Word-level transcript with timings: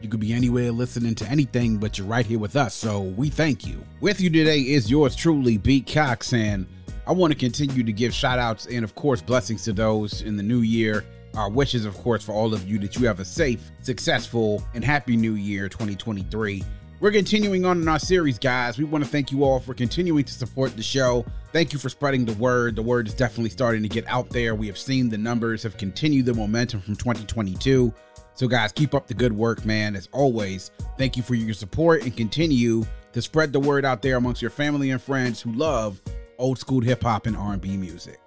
You 0.00 0.08
could 0.08 0.20
be 0.20 0.32
anywhere 0.32 0.72
listening 0.72 1.14
to 1.16 1.26
anything, 1.28 1.76
but 1.76 1.98
you're 1.98 2.06
right 2.06 2.24
here 2.24 2.38
with 2.38 2.56
us, 2.56 2.74
so 2.74 3.02
we 3.02 3.28
thank 3.28 3.66
you. 3.66 3.84
With 4.00 4.18
you 4.18 4.30
today 4.30 4.60
is 4.60 4.90
yours 4.90 5.14
truly, 5.14 5.58
B. 5.58 5.82
Cox, 5.82 6.32
and 6.32 6.66
I 7.06 7.12
want 7.12 7.34
to 7.34 7.38
continue 7.38 7.84
to 7.84 7.92
give 7.92 8.14
shout 8.14 8.38
outs 8.38 8.66
and, 8.66 8.82
of 8.82 8.94
course, 8.94 9.20
blessings 9.20 9.62
to 9.64 9.74
those 9.74 10.22
in 10.22 10.38
the 10.38 10.42
new 10.42 10.60
year. 10.60 11.04
Our 11.34 11.50
wishes, 11.50 11.84
of 11.84 11.94
course, 11.98 12.24
for 12.24 12.32
all 12.32 12.54
of 12.54 12.66
you 12.66 12.78
that 12.78 12.96
you 12.96 13.06
have 13.06 13.20
a 13.20 13.26
safe, 13.26 13.70
successful, 13.82 14.62
and 14.74 14.82
happy 14.82 15.16
new 15.16 15.34
year 15.34 15.68
2023. 15.68 16.64
We're 17.00 17.12
continuing 17.12 17.64
on 17.64 17.80
in 17.80 17.88
our 17.88 17.98
series, 17.98 18.38
guys. 18.38 18.78
We 18.78 18.84
want 18.84 19.04
to 19.04 19.10
thank 19.10 19.32
you 19.32 19.44
all 19.44 19.58
for 19.58 19.72
continuing 19.74 20.24
to 20.24 20.32
support 20.32 20.76
the 20.76 20.82
show. 20.82 21.24
Thank 21.52 21.72
you 21.72 21.78
for 21.78 21.88
spreading 21.88 22.24
the 22.24 22.34
word. 22.34 22.76
The 22.76 22.82
word 22.82 23.08
is 23.08 23.14
definitely 23.14 23.50
starting 23.50 23.82
to 23.82 23.88
get 23.88 24.06
out 24.06 24.28
there. 24.30 24.54
We 24.54 24.66
have 24.66 24.76
seen 24.76 25.08
the 25.08 25.16
numbers 25.16 25.62
have 25.62 25.76
continued 25.78 26.26
the 26.26 26.34
momentum 26.34 26.80
from 26.80 26.96
2022. 26.96 27.92
So, 28.40 28.48
guys, 28.48 28.72
keep 28.72 28.94
up 28.94 29.06
the 29.06 29.12
good 29.12 29.34
work, 29.34 29.66
man. 29.66 29.94
As 29.94 30.08
always, 30.12 30.70
thank 30.96 31.14
you 31.14 31.22
for 31.22 31.34
your 31.34 31.52
support 31.52 32.04
and 32.04 32.16
continue 32.16 32.86
to 33.12 33.20
spread 33.20 33.52
the 33.52 33.60
word 33.60 33.84
out 33.84 34.00
there 34.00 34.16
amongst 34.16 34.40
your 34.40 34.50
family 34.50 34.92
and 34.92 35.02
friends 35.02 35.42
who 35.42 35.52
love 35.52 36.00
old 36.38 36.58
school 36.58 36.80
hip 36.80 37.02
hop 37.02 37.26
and 37.26 37.36
R&B 37.36 37.76
music. 37.76 38.18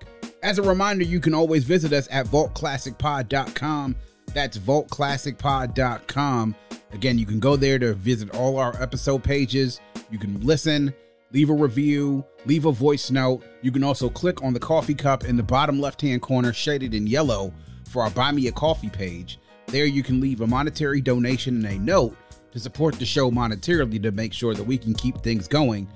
As 0.43 0.59
a 0.59 0.61
reminder, 0.61 1.03
you 1.03 1.19
can 1.19 1.33
always 1.33 1.63
visit 1.63 1.93
us 1.93 2.07
at 2.11 2.27
vaultclassicpod.com. 2.27 3.95
That's 4.35 4.55
vaultclassicpod.com. 4.59 6.55
Again, 6.91 7.17
you 7.17 7.25
can 7.25 7.39
go 7.39 7.55
there 7.55 7.79
to 7.79 7.95
visit 7.95 8.35
all 8.35 8.59
our 8.59 8.79
episode 8.79 9.23
pages. 9.23 9.81
You 10.11 10.19
can 10.19 10.39
listen, 10.41 10.93
leave 11.31 11.49
a 11.49 11.55
review, 11.55 12.23
leave 12.45 12.65
a 12.65 12.71
voice 12.71 13.09
note. 13.09 13.43
You 13.63 13.71
can 13.71 13.83
also 13.83 14.11
click 14.11 14.43
on 14.43 14.53
the 14.53 14.59
coffee 14.59 14.93
cup 14.93 15.23
in 15.23 15.37
the 15.37 15.41
bottom 15.41 15.81
left 15.81 16.01
hand 16.01 16.21
corner, 16.21 16.53
shaded 16.53 16.93
in 16.93 17.07
yellow, 17.07 17.51
for 17.89 18.03
our 18.03 18.11
Buy 18.11 18.31
Me 18.31 18.45
a 18.45 18.51
Coffee 18.51 18.89
page. 18.91 19.39
There, 19.73 19.85
you 19.87 20.03
can 20.03 20.21
leave 20.21 20.39
a 20.41 20.47
monetary 20.47 21.01
donation 21.01 21.55
and 21.55 21.65
a 21.65 21.79
note 21.79 22.15
to 22.51 22.59
support 22.59 22.99
the 22.99 23.05
show 23.05 23.31
monetarily 23.31 23.99
to 24.03 24.11
make 24.11 24.31
sure 24.31 24.53
that 24.53 24.63
we 24.63 24.77
can 24.77 24.93
keep 24.93 25.17
things 25.23 25.47
going 25.47 25.87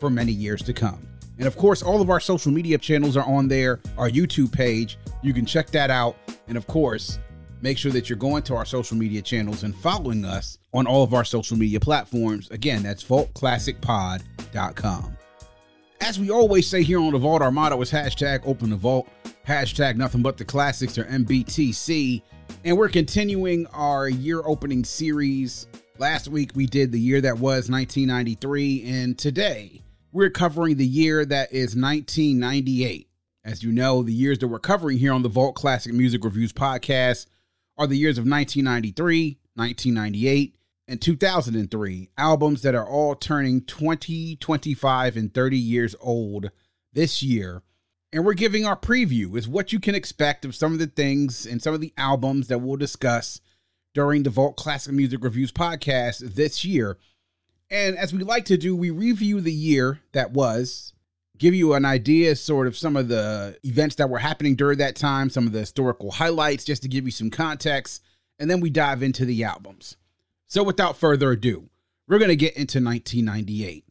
for 0.00 0.08
many 0.08 0.32
years 0.32 0.62
to 0.62 0.72
come. 0.72 1.06
And 1.36 1.46
of 1.46 1.54
course, 1.54 1.82
all 1.82 2.00
of 2.00 2.08
our 2.08 2.18
social 2.18 2.50
media 2.50 2.78
channels 2.78 3.14
are 3.14 3.26
on 3.26 3.46
there, 3.46 3.80
our 3.98 4.08
YouTube 4.08 4.52
page. 4.52 4.96
You 5.22 5.34
can 5.34 5.44
check 5.44 5.68
that 5.72 5.90
out. 5.90 6.16
And 6.48 6.56
of 6.56 6.66
course, 6.66 7.18
make 7.60 7.76
sure 7.76 7.92
that 7.92 8.08
you're 8.08 8.16
going 8.16 8.42
to 8.44 8.54
our 8.54 8.64
social 8.64 8.96
media 8.96 9.20
channels 9.20 9.64
and 9.64 9.76
following 9.76 10.24
us 10.24 10.56
on 10.72 10.86
all 10.86 11.02
of 11.02 11.12
our 11.12 11.22
social 11.22 11.58
media 11.58 11.78
platforms. 11.78 12.50
Again, 12.50 12.82
that's 12.82 13.04
vaultclassicpod.com. 13.04 15.18
As 16.00 16.18
we 16.18 16.30
always 16.30 16.66
say 16.66 16.82
here 16.82 17.00
on 17.00 17.12
the 17.12 17.18
Vault, 17.18 17.42
our 17.42 17.52
motto 17.52 17.78
is 17.82 17.90
hashtag 17.90 18.40
open 18.46 18.70
the 18.70 18.76
vault, 18.76 19.06
hashtag 19.46 19.96
nothing 19.96 20.22
but 20.22 20.38
the 20.38 20.44
classics 20.46 20.96
or 20.96 21.04
MBTC. 21.04 22.22
And 22.66 22.76
we're 22.76 22.88
continuing 22.88 23.68
our 23.68 24.08
year 24.08 24.42
opening 24.44 24.82
series. 24.82 25.68
Last 25.98 26.26
week 26.26 26.50
we 26.56 26.66
did 26.66 26.90
the 26.90 26.98
year 26.98 27.20
that 27.20 27.38
was 27.38 27.70
1993, 27.70 28.82
and 28.84 29.16
today 29.16 29.82
we're 30.10 30.30
covering 30.30 30.76
the 30.76 30.84
year 30.84 31.24
that 31.24 31.52
is 31.52 31.76
1998. 31.76 33.08
As 33.44 33.62
you 33.62 33.70
know, 33.70 34.02
the 34.02 34.12
years 34.12 34.40
that 34.40 34.48
we're 34.48 34.58
covering 34.58 34.98
here 34.98 35.12
on 35.12 35.22
the 35.22 35.28
Vault 35.28 35.54
Classic 35.54 35.92
Music 35.92 36.24
Reviews 36.24 36.52
podcast 36.52 37.26
are 37.78 37.86
the 37.86 37.96
years 37.96 38.18
of 38.18 38.26
1993, 38.26 39.38
1998, 39.54 40.56
and 40.88 41.00
2003, 41.00 42.10
albums 42.18 42.62
that 42.62 42.74
are 42.74 42.88
all 42.88 43.14
turning 43.14 43.60
20, 43.60 44.34
25, 44.34 45.16
and 45.16 45.32
30 45.32 45.56
years 45.56 45.94
old 46.00 46.50
this 46.92 47.22
year. 47.22 47.62
And 48.12 48.24
we're 48.24 48.34
giving 48.34 48.64
our 48.64 48.76
preview 48.76 49.36
is 49.36 49.48
what 49.48 49.72
you 49.72 49.80
can 49.80 49.94
expect 49.94 50.44
of 50.44 50.54
some 50.54 50.72
of 50.72 50.78
the 50.78 50.86
things 50.86 51.44
and 51.44 51.60
some 51.60 51.74
of 51.74 51.80
the 51.80 51.92
albums 51.96 52.48
that 52.48 52.60
we'll 52.60 52.76
discuss 52.76 53.40
during 53.94 54.22
the 54.22 54.30
Vault 54.30 54.56
Classic 54.56 54.92
Music 54.92 55.22
Reviews 55.22 55.52
podcast 55.52 56.18
this 56.34 56.64
year. 56.64 56.98
And 57.70 57.96
as 57.96 58.12
we 58.12 58.22
like 58.22 58.44
to 58.46 58.56
do, 58.56 58.76
we 58.76 58.90
review 58.90 59.40
the 59.40 59.52
year 59.52 60.00
that 60.12 60.30
was, 60.30 60.92
give 61.38 61.54
you 61.54 61.74
an 61.74 61.84
idea, 61.84 62.36
sort 62.36 62.66
of 62.66 62.76
some 62.76 62.96
of 62.96 63.08
the 63.08 63.58
events 63.64 63.96
that 63.96 64.08
were 64.08 64.18
happening 64.18 64.54
during 64.54 64.78
that 64.78 64.96
time, 64.96 65.28
some 65.28 65.46
of 65.46 65.52
the 65.52 65.60
historical 65.60 66.12
highlights, 66.12 66.64
just 66.64 66.82
to 66.82 66.88
give 66.88 67.04
you 67.04 67.10
some 67.10 67.30
context, 67.30 68.02
and 68.38 68.50
then 68.50 68.60
we 68.60 68.70
dive 68.70 69.02
into 69.02 69.24
the 69.24 69.42
albums. 69.42 69.96
So 70.46 70.62
without 70.62 70.96
further 70.96 71.32
ado, 71.32 71.68
we're 72.06 72.18
going 72.18 72.28
to 72.28 72.36
get 72.36 72.56
into 72.56 72.78
1998. 72.78 73.85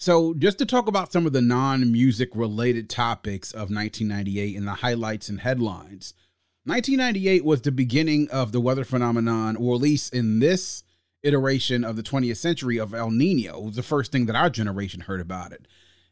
So, 0.00 0.32
just 0.32 0.56
to 0.56 0.64
talk 0.64 0.88
about 0.88 1.12
some 1.12 1.26
of 1.26 1.34
the 1.34 1.42
non 1.42 1.92
music 1.92 2.30
related 2.32 2.88
topics 2.88 3.52
of 3.52 3.70
1998 3.70 4.56
and 4.56 4.66
the 4.66 4.76
highlights 4.76 5.28
and 5.28 5.40
headlines. 5.40 6.14
1998 6.64 7.44
was 7.44 7.60
the 7.60 7.70
beginning 7.70 8.26
of 8.30 8.52
the 8.52 8.62
weather 8.62 8.84
phenomenon, 8.84 9.56
or 9.56 9.74
at 9.74 9.82
least 9.82 10.14
in 10.14 10.38
this 10.38 10.84
iteration 11.22 11.84
of 11.84 11.96
the 11.96 12.02
20th 12.02 12.38
century 12.38 12.78
of 12.78 12.94
El 12.94 13.10
Nino. 13.10 13.60
Was 13.60 13.76
the 13.76 13.82
first 13.82 14.10
thing 14.10 14.24
that 14.24 14.36
our 14.36 14.48
generation 14.48 15.02
heard 15.02 15.20
about 15.20 15.52
it. 15.52 15.68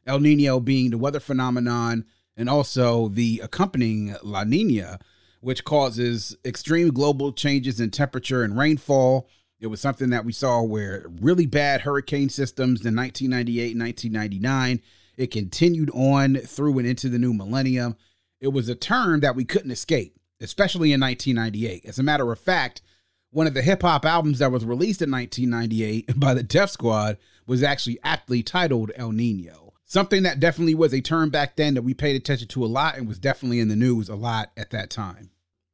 El 0.06 0.20
Nino 0.20 0.60
being 0.60 0.90
the 0.90 0.98
weather 0.98 1.20
phenomenon 1.20 2.04
and 2.36 2.50
also 2.50 3.08
the 3.08 3.40
accompanying 3.42 4.14
La 4.22 4.44
Nina, 4.44 4.98
which 5.40 5.64
causes 5.64 6.36
extreme 6.44 6.90
global 6.90 7.32
changes 7.32 7.80
in 7.80 7.90
temperature 7.90 8.42
and 8.42 8.58
rainfall. 8.58 9.30
It 9.60 9.66
was 9.66 9.80
something 9.80 10.10
that 10.10 10.24
we 10.24 10.32
saw 10.32 10.62
where 10.62 11.06
really 11.20 11.46
bad 11.46 11.80
hurricane 11.80 12.28
systems 12.28 12.86
in 12.86 12.94
1998 12.94 13.76
1999. 13.76 14.80
It 15.16 15.30
continued 15.32 15.90
on 15.92 16.36
through 16.36 16.78
and 16.78 16.86
into 16.86 17.08
the 17.08 17.18
new 17.18 17.34
millennium. 17.34 17.96
It 18.40 18.48
was 18.48 18.68
a 18.68 18.76
term 18.76 19.20
that 19.20 19.34
we 19.34 19.44
couldn't 19.44 19.72
escape, 19.72 20.16
especially 20.40 20.92
in 20.92 21.00
1998. 21.00 21.84
As 21.86 21.98
a 21.98 22.04
matter 22.04 22.30
of 22.30 22.38
fact, 22.38 22.82
one 23.30 23.48
of 23.48 23.54
the 23.54 23.62
hip 23.62 23.82
hop 23.82 24.04
albums 24.04 24.38
that 24.38 24.52
was 24.52 24.64
released 24.64 25.02
in 25.02 25.10
1998 25.10 26.18
by 26.20 26.34
the 26.34 26.42
Def 26.44 26.70
Squad 26.70 27.18
was 27.46 27.62
actually 27.62 27.98
aptly 28.04 28.42
titled 28.42 28.92
El 28.94 29.12
Nino. 29.12 29.72
Something 29.84 30.22
that 30.22 30.38
definitely 30.38 30.74
was 30.74 30.92
a 30.92 31.00
term 31.00 31.30
back 31.30 31.56
then 31.56 31.74
that 31.74 31.82
we 31.82 31.94
paid 31.94 32.14
attention 32.14 32.46
to 32.48 32.64
a 32.64 32.66
lot 32.66 32.96
and 32.96 33.08
was 33.08 33.18
definitely 33.18 33.58
in 33.58 33.68
the 33.68 33.76
news 33.76 34.08
a 34.08 34.14
lot 34.14 34.52
at 34.56 34.70
that 34.70 34.90
time. 34.90 35.30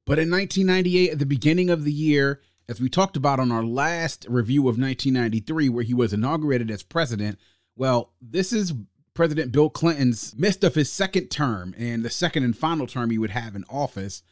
But 0.06 0.18
in 0.18 0.30
1998, 0.30 1.10
at 1.10 1.18
the 1.18 1.26
beginning 1.26 1.68
of 1.68 1.84
the 1.84 1.92
year, 1.92 2.40
as 2.68 2.80
we 2.80 2.88
talked 2.88 3.16
about 3.16 3.40
on 3.40 3.52
our 3.52 3.64
last 3.64 4.26
review 4.28 4.62
of 4.62 4.78
1993, 4.78 5.68
where 5.68 5.84
he 5.84 5.94
was 5.94 6.12
inaugurated 6.12 6.70
as 6.70 6.82
president, 6.82 7.38
well, 7.76 8.12
this 8.20 8.52
is 8.52 8.72
President 9.14 9.52
Bill 9.52 9.70
Clinton's 9.70 10.34
midst 10.36 10.64
of 10.64 10.74
his 10.74 10.90
second 10.90 11.28
term 11.28 11.74
and 11.78 12.04
the 12.04 12.10
second 12.10 12.42
and 12.42 12.56
final 12.56 12.86
term 12.86 13.10
he 13.10 13.18
would 13.18 13.30
have 13.30 13.54
in 13.54 13.64
office. 13.68 14.22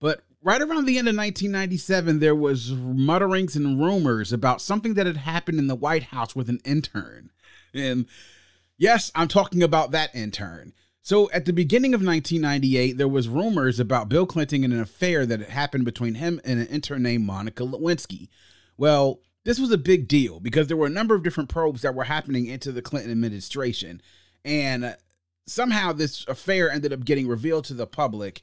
But 0.00 0.22
right 0.42 0.60
around 0.60 0.86
the 0.86 0.98
end 0.98 1.08
of 1.08 1.16
1997, 1.16 2.18
there 2.18 2.34
was 2.34 2.72
mutterings 2.72 3.56
and 3.56 3.80
rumors 3.80 4.32
about 4.32 4.60
something 4.60 4.94
that 4.94 5.06
had 5.06 5.18
happened 5.18 5.58
in 5.58 5.66
the 5.66 5.74
White 5.74 6.04
House 6.04 6.34
with 6.34 6.48
an 6.48 6.60
intern. 6.64 7.30
And 7.74 8.06
yes, 8.78 9.12
I'm 9.14 9.28
talking 9.28 9.62
about 9.62 9.90
that 9.90 10.14
intern. 10.14 10.72
So 11.04 11.28
at 11.32 11.46
the 11.46 11.52
beginning 11.52 11.94
of 11.94 12.04
1998, 12.04 12.96
there 12.96 13.08
was 13.08 13.28
rumors 13.28 13.80
about 13.80 14.08
Bill 14.08 14.24
Clinton 14.24 14.62
and 14.62 14.72
an 14.72 14.80
affair 14.80 15.26
that 15.26 15.40
had 15.40 15.48
happened 15.48 15.84
between 15.84 16.14
him 16.14 16.40
and 16.44 16.60
an 16.60 16.68
intern 16.68 17.02
named 17.02 17.26
Monica 17.26 17.64
Lewinsky. 17.64 18.28
Well, 18.76 19.20
this 19.44 19.58
was 19.58 19.72
a 19.72 19.78
big 19.78 20.06
deal 20.06 20.38
because 20.38 20.68
there 20.68 20.76
were 20.76 20.86
a 20.86 20.90
number 20.90 21.16
of 21.16 21.24
different 21.24 21.48
probes 21.48 21.82
that 21.82 21.96
were 21.96 22.04
happening 22.04 22.46
into 22.46 22.70
the 22.70 22.82
Clinton 22.82 23.10
administration. 23.10 24.00
And 24.44 24.84
uh, 24.84 24.92
somehow 25.44 25.92
this 25.92 26.24
affair 26.28 26.70
ended 26.70 26.92
up 26.92 27.04
getting 27.04 27.26
revealed 27.26 27.64
to 27.64 27.74
the 27.74 27.86
public. 27.86 28.42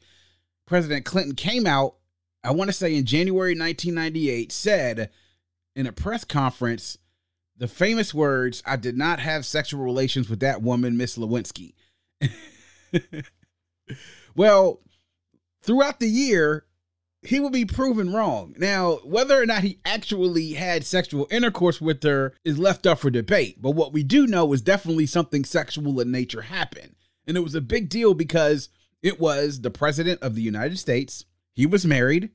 President 0.67 1.05
Clinton 1.05 1.35
came 1.35 1.65
out, 1.65 1.95
I 2.43 2.51
want 2.51 2.69
to 2.69 2.73
say 2.73 2.93
in 2.93 3.05
January 3.05 3.51
1998, 3.51 4.51
said 4.51 5.09
in 5.77 5.87
a 5.87 5.93
press 5.93 6.25
conference 6.25 6.97
the 7.55 7.69
famous 7.69 8.13
words, 8.13 8.61
I 8.65 8.75
did 8.75 8.97
not 8.97 9.19
have 9.19 9.45
sexual 9.45 9.81
relations 9.81 10.29
with 10.29 10.41
that 10.41 10.61
woman, 10.61 10.97
Miss 10.97 11.17
Lewinsky. 11.17 11.73
well, 14.35 14.81
throughout 15.61 15.99
the 15.99 16.09
year, 16.09 16.65
he 17.21 17.39
will 17.39 17.49
be 17.49 17.65
proven 17.65 18.13
wrong. 18.13 18.55
Now, 18.57 18.99
whether 19.03 19.41
or 19.41 19.45
not 19.45 19.63
he 19.63 19.79
actually 19.83 20.53
had 20.53 20.85
sexual 20.85 21.27
intercourse 21.29 21.81
with 21.81 22.01
her 22.03 22.33
is 22.45 22.57
left 22.57 22.87
up 22.87 22.99
for 22.99 23.09
debate. 23.09 23.61
But 23.61 23.71
what 23.71 23.91
we 23.91 24.03
do 24.03 24.25
know 24.25 24.53
is 24.53 24.61
definitely 24.61 25.05
something 25.05 25.43
sexual 25.43 25.99
in 25.99 26.11
nature 26.11 26.43
happened. 26.43 26.95
And 27.27 27.35
it 27.35 27.41
was 27.41 27.55
a 27.55 27.61
big 27.61 27.89
deal 27.89 28.13
because 28.13 28.69
it 29.03 29.19
was 29.19 29.61
the 29.61 29.71
president 29.71 30.21
of 30.21 30.35
the 30.35 30.41
United 30.41 30.79
States. 30.79 31.25
He 31.53 31.65
was 31.65 31.85
married. 31.85 32.29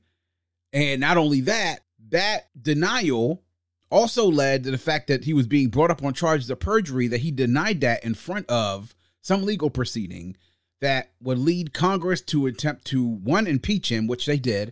And 0.71 1.01
not 1.01 1.17
only 1.17 1.41
that, 1.41 1.79
that 2.09 2.49
denial 2.61 3.43
also 3.89 4.25
led 4.25 4.63
to 4.63 4.71
the 4.71 4.77
fact 4.77 5.07
that 5.07 5.25
he 5.25 5.33
was 5.33 5.47
being 5.47 5.69
brought 5.69 5.91
up 5.91 6.03
on 6.03 6.13
charges 6.13 6.49
of 6.49 6.59
perjury 6.59 7.07
that 7.07 7.21
he 7.21 7.31
denied 7.31 7.81
that 7.81 8.03
in 8.03 8.13
front 8.13 8.47
of 8.49 8.95
some 9.25 9.41
legal 9.41 9.71
proceeding 9.71 10.37
that 10.81 11.11
would 11.19 11.39
lead 11.39 11.73
Congress 11.73 12.21
to 12.21 12.45
attempt 12.45 12.85
to 12.85 13.03
one 13.03 13.47
impeach 13.47 13.91
him, 13.91 14.05
which 14.05 14.27
they 14.27 14.37
did, 14.37 14.71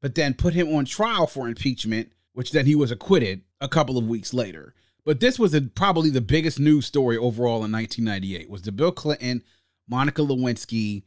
but 0.00 0.16
then 0.16 0.34
put 0.34 0.54
him 0.54 0.74
on 0.74 0.84
trial 0.84 1.24
for 1.28 1.46
impeachment, 1.46 2.10
which 2.32 2.50
then 2.50 2.66
he 2.66 2.74
was 2.74 2.90
acquitted 2.90 3.42
a 3.60 3.68
couple 3.68 3.96
of 3.96 4.08
weeks 4.08 4.34
later. 4.34 4.74
But 5.04 5.20
this 5.20 5.38
was 5.38 5.54
a, 5.54 5.60
probably 5.60 6.10
the 6.10 6.20
biggest 6.20 6.58
news 6.58 6.84
story 6.84 7.16
overall 7.16 7.64
in 7.64 7.70
1998 7.70 8.50
was 8.50 8.62
the 8.62 8.72
Bill 8.72 8.90
Clinton 8.90 9.44
Monica 9.88 10.22
Lewinsky 10.22 11.04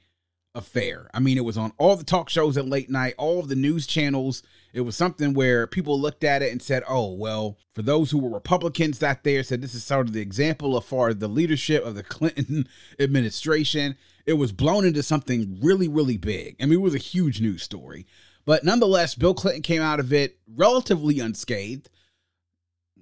affair. 0.54 1.10
I 1.14 1.20
mean, 1.20 1.38
it 1.38 1.44
was 1.44 1.58
on 1.58 1.74
all 1.78 1.98
the 1.98 2.06
talk 2.06 2.30
shows 2.30 2.56
at 2.56 2.66
late 2.66 2.90
night, 2.90 3.16
all 3.18 3.40
of 3.40 3.50
the 3.50 3.56
news 3.56 3.86
channels. 3.86 4.42
It 4.76 4.82
was 4.82 4.98
something 4.98 5.34
where 5.34 5.68
people 5.68 5.98
looked 5.98 6.26
at 6.26 6.42
it 6.42 6.52
and 6.52 6.62
said, 6.62 6.84
"Oh, 6.88 7.14
well." 7.14 7.58
For 7.72 7.82
those 7.82 8.12
who 8.12 8.20
were 8.20 8.30
Republicans 8.30 9.02
out 9.02 9.24
there, 9.24 9.42
said 9.42 9.62
this 9.62 9.74
is 9.74 9.84
sort 9.84 10.08
of 10.08 10.14
the 10.14 10.22
example 10.22 10.76
of 10.78 10.84
far 10.84 11.14
the 11.14 11.30
leadership 11.30 11.84
of 11.86 11.96
the 11.96 12.04
Clinton 12.16 12.68
administration. 13.00 13.96
It 14.26 14.34
was 14.34 14.52
blown 14.52 14.86
into 14.86 15.02
something 15.02 15.60
really, 15.62 15.88
really 15.88 16.18
big. 16.18 16.58
I 16.62 16.66
mean, 16.66 16.80
it 16.80 16.82
was 16.82 16.96
a 16.96 17.00
huge 17.00 17.40
news 17.40 17.64
story. 17.64 18.06
But 18.46 18.64
nonetheless, 18.64 19.16
Bill 19.16 19.34
Clinton 19.34 19.62
came 19.62 19.82
out 19.82 20.00
of 20.02 20.12
it 20.12 20.40
relatively 20.48 21.20
unscathed. 21.20 21.90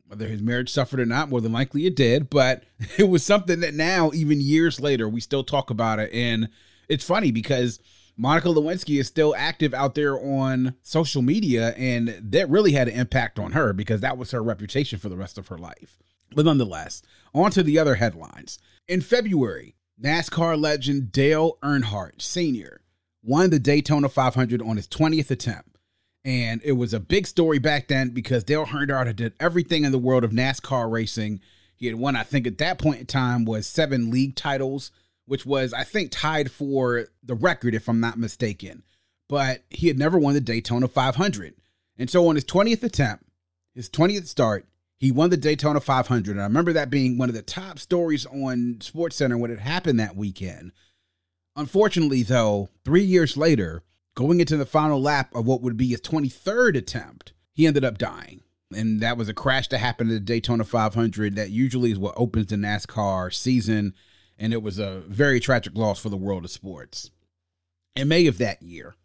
Whether 0.07 0.27
his 0.27 0.41
marriage 0.41 0.71
suffered 0.71 0.99
or 0.99 1.05
not, 1.05 1.29
more 1.29 1.41
than 1.41 1.53
likely 1.53 1.87
it 1.87 1.95
did. 1.95 2.29
But 2.29 2.65
it 2.97 3.09
was 3.09 3.25
something 3.25 3.61
that 3.61 3.73
now, 3.73 4.11
even 4.13 4.41
years 4.41 4.79
later, 4.79 5.09
we 5.09 5.21
still 5.21 5.43
talk 5.43 5.71
about 5.71 5.99
it. 5.99 6.11
And 6.13 6.49
it's 6.87 7.05
funny 7.05 7.31
because 7.31 7.79
Monica 8.15 8.47
Lewinsky 8.47 8.99
is 8.99 9.07
still 9.07 9.33
active 9.35 9.73
out 9.73 9.95
there 9.95 10.17
on 10.19 10.75
social 10.83 11.21
media, 11.21 11.73
and 11.77 12.09
that 12.21 12.49
really 12.49 12.73
had 12.73 12.87
an 12.87 12.93
impact 12.93 13.39
on 13.39 13.53
her 13.53 13.73
because 13.73 14.01
that 14.01 14.17
was 14.17 14.31
her 14.31 14.43
reputation 14.43 14.99
for 14.99 15.09
the 15.09 15.17
rest 15.17 15.37
of 15.37 15.47
her 15.47 15.57
life. 15.57 15.97
But 16.35 16.45
nonetheless, 16.45 17.01
on 17.33 17.51
to 17.51 17.63
the 17.63 17.79
other 17.79 17.95
headlines. 17.95 18.59
In 18.87 19.01
February, 19.01 19.75
NASCAR 20.01 20.59
legend 20.59 21.11
Dale 21.11 21.57
Earnhardt 21.63 22.21
Sr. 22.21 22.81
won 23.23 23.49
the 23.49 23.59
Daytona 23.59 24.09
500 24.09 24.61
on 24.61 24.77
his 24.77 24.87
20th 24.87 25.31
attempt. 25.31 25.69
And 26.25 26.61
it 26.63 26.73
was 26.73 26.93
a 26.93 26.99
big 26.99 27.27
story 27.27 27.59
back 27.59 27.87
then 27.87 28.09
because 28.09 28.43
Dale 28.43 28.65
Earnhardt 28.65 29.07
had 29.07 29.15
did 29.15 29.33
everything 29.39 29.83
in 29.83 29.91
the 29.91 29.97
world 29.97 30.23
of 30.23 30.31
NASCAR 30.31 30.89
racing. 30.89 31.41
He 31.75 31.87
had 31.87 31.95
won, 31.95 32.15
I 32.15 32.23
think, 32.23 32.47
at 32.47 32.59
that 32.59 32.79
point 32.79 33.01
in 33.01 33.05
time, 33.05 33.43
was 33.45 33.67
seven 33.67 34.09
league 34.09 34.35
titles, 34.35 34.91
which 35.25 35.45
was, 35.45 35.73
I 35.73 35.83
think, 35.83 36.11
tied 36.11 36.51
for 36.51 37.07
the 37.23 37.35
record, 37.35 37.75
if 37.75 37.87
I'm 37.87 37.99
not 37.99 38.17
mistaken. 38.17 38.83
But 39.29 39.63
he 39.69 39.87
had 39.87 39.97
never 39.97 40.17
won 40.17 40.33
the 40.33 40.41
Daytona 40.41 40.87
500. 40.87 41.55
And 41.97 42.09
so 42.09 42.27
on 42.27 42.35
his 42.35 42.45
20th 42.45 42.83
attempt, 42.83 43.25
his 43.73 43.89
20th 43.89 44.27
start, 44.27 44.67
he 44.99 45.11
won 45.11 45.29
the 45.29 45.37
Daytona 45.37 45.79
500. 45.79 46.31
And 46.31 46.41
I 46.41 46.45
remember 46.45 46.73
that 46.73 46.89
being 46.89 47.17
one 47.17 47.29
of 47.29 47.35
the 47.35 47.41
top 47.41 47.79
stories 47.79 48.25
on 48.25 48.77
SportsCenter 48.79 49.39
when 49.39 49.51
it 49.51 49.59
happened 49.59 49.99
that 49.99 50.15
weekend. 50.15 50.71
Unfortunately, 51.55 52.23
though, 52.23 52.69
three 52.83 53.03
years 53.03 53.37
later, 53.37 53.83
going 54.15 54.39
into 54.39 54.57
the 54.57 54.65
final 54.65 55.01
lap 55.01 55.33
of 55.35 55.45
what 55.45 55.61
would 55.61 55.77
be 55.77 55.89
his 55.89 56.01
23rd 56.01 56.77
attempt, 56.77 57.33
he 57.51 57.67
ended 57.67 57.85
up 57.85 57.97
dying. 57.97 58.41
And 58.75 59.01
that 59.01 59.17
was 59.17 59.29
a 59.29 59.33
crash 59.33 59.67
that 59.69 59.77
happened 59.77 60.09
at 60.11 60.13
the 60.13 60.19
Daytona 60.19 60.63
500. 60.63 61.35
That 61.35 61.51
usually 61.51 61.91
is 61.91 61.99
what 61.99 62.15
opens 62.17 62.47
the 62.47 62.55
NASCAR 62.55 63.33
season. 63.33 63.93
And 64.37 64.53
it 64.53 64.61
was 64.61 64.79
a 64.79 65.01
very 65.07 65.39
tragic 65.39 65.75
loss 65.75 65.99
for 65.99 66.09
the 66.09 66.17
world 66.17 66.45
of 66.45 66.51
sports. 66.51 67.11
In 67.95 68.07
May 68.07 68.27
of 68.27 68.37
that 68.39 68.61
year, 68.61 68.95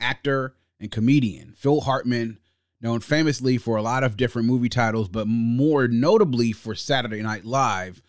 actor 0.00 0.54
and 0.80 0.90
comedian 0.90 1.54
Phil 1.56 1.80
Hartman, 1.80 2.38
known 2.80 3.00
famously 3.00 3.58
for 3.58 3.76
a 3.76 3.82
lot 3.82 4.04
of 4.04 4.16
different 4.16 4.46
movie 4.46 4.68
titles, 4.68 5.08
but 5.08 5.26
more 5.26 5.88
notably 5.88 6.52
for 6.52 6.76
Saturday 6.76 7.20
Night 7.22 7.44
Live, 7.44 8.00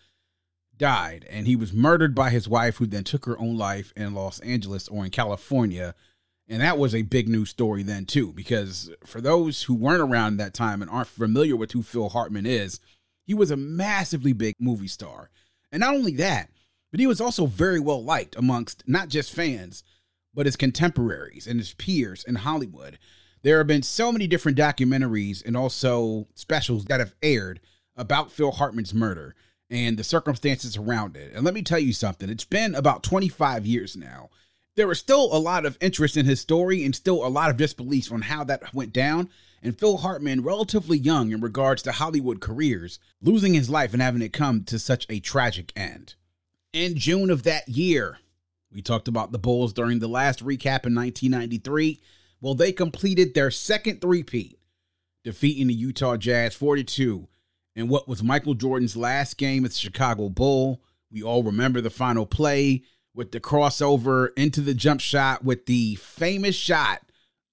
died. 0.77 1.25
And 1.29 1.47
he 1.47 1.55
was 1.55 1.73
murdered 1.73 2.13
by 2.13 2.29
his 2.29 2.47
wife, 2.47 2.77
who 2.77 2.85
then 2.85 3.03
took 3.03 3.25
her 3.25 3.39
own 3.39 3.57
life 3.57 3.91
in 3.95 4.13
Los 4.13 4.39
Angeles 4.41 4.87
or 4.87 5.03
in 5.03 5.11
California 5.11 5.95
and 6.49 6.63
that 6.63 6.79
was 6.79 6.95
a 6.95 7.03
big 7.03 7.29
news 7.29 7.51
story 7.51 7.83
then, 7.83 8.05
too, 8.05 8.33
because 8.33 8.89
for 9.05 9.21
those 9.21 9.63
who 9.63 9.75
weren't 9.75 10.01
around 10.01 10.37
that 10.37 10.55
time 10.55 10.81
and 10.81 10.89
aren't 10.89 11.07
familiar 11.07 11.55
with 11.55 11.73
who 11.73 11.83
Phil 11.83 12.09
Hartman 12.09 12.47
is, 12.47 12.79
he 13.23 13.35
was 13.35 13.51
a 13.51 13.55
massively 13.55 14.33
big 14.33 14.55
movie 14.59 14.87
star. 14.87 15.29
And 15.71 15.81
not 15.81 15.93
only 15.93 16.13
that, 16.15 16.49
but 16.91 16.99
he 16.99 17.07
was 17.07 17.21
also 17.21 17.45
very 17.45 17.79
well 17.79 18.03
liked 18.03 18.35
amongst 18.35 18.83
not 18.87 19.09
just 19.09 19.33
fans, 19.33 19.83
but 20.33 20.45
his 20.45 20.55
contemporaries 20.55 21.47
and 21.47 21.59
his 21.59 21.73
peers 21.73 22.23
in 22.23 22.35
Hollywood. 22.35 22.97
There 23.41 23.57
have 23.57 23.67
been 23.67 23.83
so 23.83 24.11
many 24.11 24.27
different 24.27 24.57
documentaries 24.57 25.45
and 25.45 25.55
also 25.55 26.27
specials 26.35 26.85
that 26.85 26.99
have 26.99 27.15
aired 27.23 27.59
about 27.95 28.31
Phil 28.31 28.51
Hartman's 28.51 28.93
murder 28.93 29.35
and 29.69 29.97
the 29.97 30.03
circumstances 30.03 30.77
around 30.77 31.15
it. 31.15 31.33
And 31.33 31.45
let 31.45 31.53
me 31.53 31.61
tell 31.61 31.79
you 31.79 31.93
something, 31.93 32.29
it's 32.29 32.45
been 32.45 32.75
about 32.75 33.03
25 33.03 33.65
years 33.65 33.95
now 33.95 34.29
there 34.79 34.87
was 34.87 34.97
still 34.97 35.35
a 35.35 35.37
lot 35.37 35.65
of 35.65 35.77
interest 35.81 36.15
in 36.15 36.25
his 36.25 36.39
story 36.39 36.85
and 36.85 36.95
still 36.95 37.25
a 37.25 37.27
lot 37.27 37.49
of 37.49 37.57
disbelief 37.57 38.13
on 38.13 38.21
how 38.21 38.45
that 38.45 38.73
went 38.73 38.93
down. 38.93 39.29
And 39.61 39.77
Phil 39.77 39.97
Hartman, 39.97 40.41
relatively 40.41 40.97
young 40.97 41.33
in 41.33 41.41
regards 41.41 41.81
to 41.83 41.91
Hollywood 41.91 42.39
careers, 42.39 42.97
losing 43.21 43.53
his 43.53 43.69
life 43.69 43.91
and 43.91 44.01
having 44.01 44.21
it 44.21 44.31
come 44.31 44.63
to 44.63 44.79
such 44.79 45.05
a 45.09 45.19
tragic 45.19 45.73
end. 45.75 46.15
In 46.71 46.95
June 46.95 47.31
of 47.31 47.43
that 47.43 47.67
year, 47.67 48.19
we 48.71 48.83
talked 48.83 49.07
about 49.07 49.31
the 49.31 49.39
Bulls 49.39 49.73
during 49.73 49.99
the 49.99 50.07
last 50.07 50.45
recap 50.45 50.85
in 50.85 50.93
1993. 50.93 51.99
Well, 52.41 52.53
they 52.53 52.71
completed 52.71 53.33
their 53.33 53.49
second 53.49 54.01
three-peat, 54.01 54.59
defeating 55.23 55.67
the 55.67 55.73
Utah 55.73 56.15
Jazz 56.15 56.53
42 56.53 57.27
in 57.75 57.87
what 57.87 58.07
was 58.07 58.21
Michael 58.21 58.53
Jordan's 58.53 58.95
last 58.95 59.37
game 59.37 59.65
at 59.65 59.71
the 59.71 59.77
Chicago 59.77 60.29
Bull. 60.29 60.83
We 61.11 61.23
all 61.23 61.41
remember 61.41 61.81
the 61.81 61.89
final 61.89 62.27
play 62.27 62.83
with 63.15 63.31
the 63.31 63.39
crossover 63.39 64.29
into 64.37 64.61
the 64.61 64.75
jump 64.75 65.01
shot 65.01 65.43
with 65.43 65.65
the 65.65 65.95
famous 65.95 66.55
shot 66.55 67.01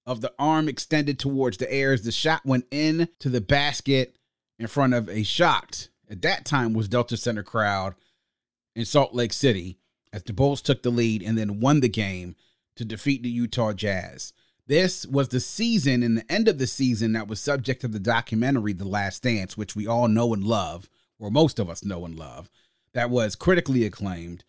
of 0.05 0.21
the 0.21 0.31
arm 0.37 0.69
extended 0.69 1.17
towards 1.17 1.57
the 1.57 1.71
air 1.73 1.91
as 1.91 2.03
the 2.03 2.11
shot 2.11 2.45
went 2.45 2.65
in 2.69 3.09
to 3.19 3.29
the 3.29 3.41
basket 3.41 4.15
in 4.59 4.67
front 4.67 4.93
of 4.93 5.09
a 5.09 5.23
shocked 5.23 5.89
at 6.09 6.21
that 6.21 6.45
time 6.45 6.73
was 6.73 6.87
Delta 6.87 7.17
Center 7.17 7.43
crowd 7.43 7.95
in 8.77 8.85
Salt 8.85 9.13
Lake 9.13 9.33
City 9.33 9.77
as 10.13 10.23
the 10.23 10.33
Bulls 10.33 10.61
took 10.61 10.83
the 10.83 10.89
lead 10.89 11.21
and 11.21 11.37
then 11.37 11.59
won 11.59 11.81
the 11.81 11.89
game 11.89 12.35
to 12.75 12.85
defeat 12.85 13.23
the 13.23 13.29
Utah 13.29 13.73
Jazz. 13.73 14.31
This 14.67 15.05
was 15.05 15.29
the 15.29 15.39
season 15.39 16.03
and 16.03 16.17
the 16.17 16.31
end 16.31 16.47
of 16.47 16.57
the 16.57 16.67
season 16.67 17.13
that 17.13 17.27
was 17.27 17.39
subject 17.39 17.83
of 17.83 17.91
the 17.91 17.99
documentary 17.99 18.73
The 18.73 18.87
Last 18.87 19.23
Dance, 19.23 19.57
which 19.57 19.75
we 19.75 19.87
all 19.87 20.07
know 20.07 20.33
and 20.33 20.43
love, 20.43 20.89
or 21.19 21.31
most 21.31 21.59
of 21.59 21.69
us 21.69 21.83
know 21.83 22.05
and 22.05 22.17
love, 22.17 22.49
that 22.93 23.09
was 23.09 23.35
critically 23.35 23.85
acclaimed 23.85 24.43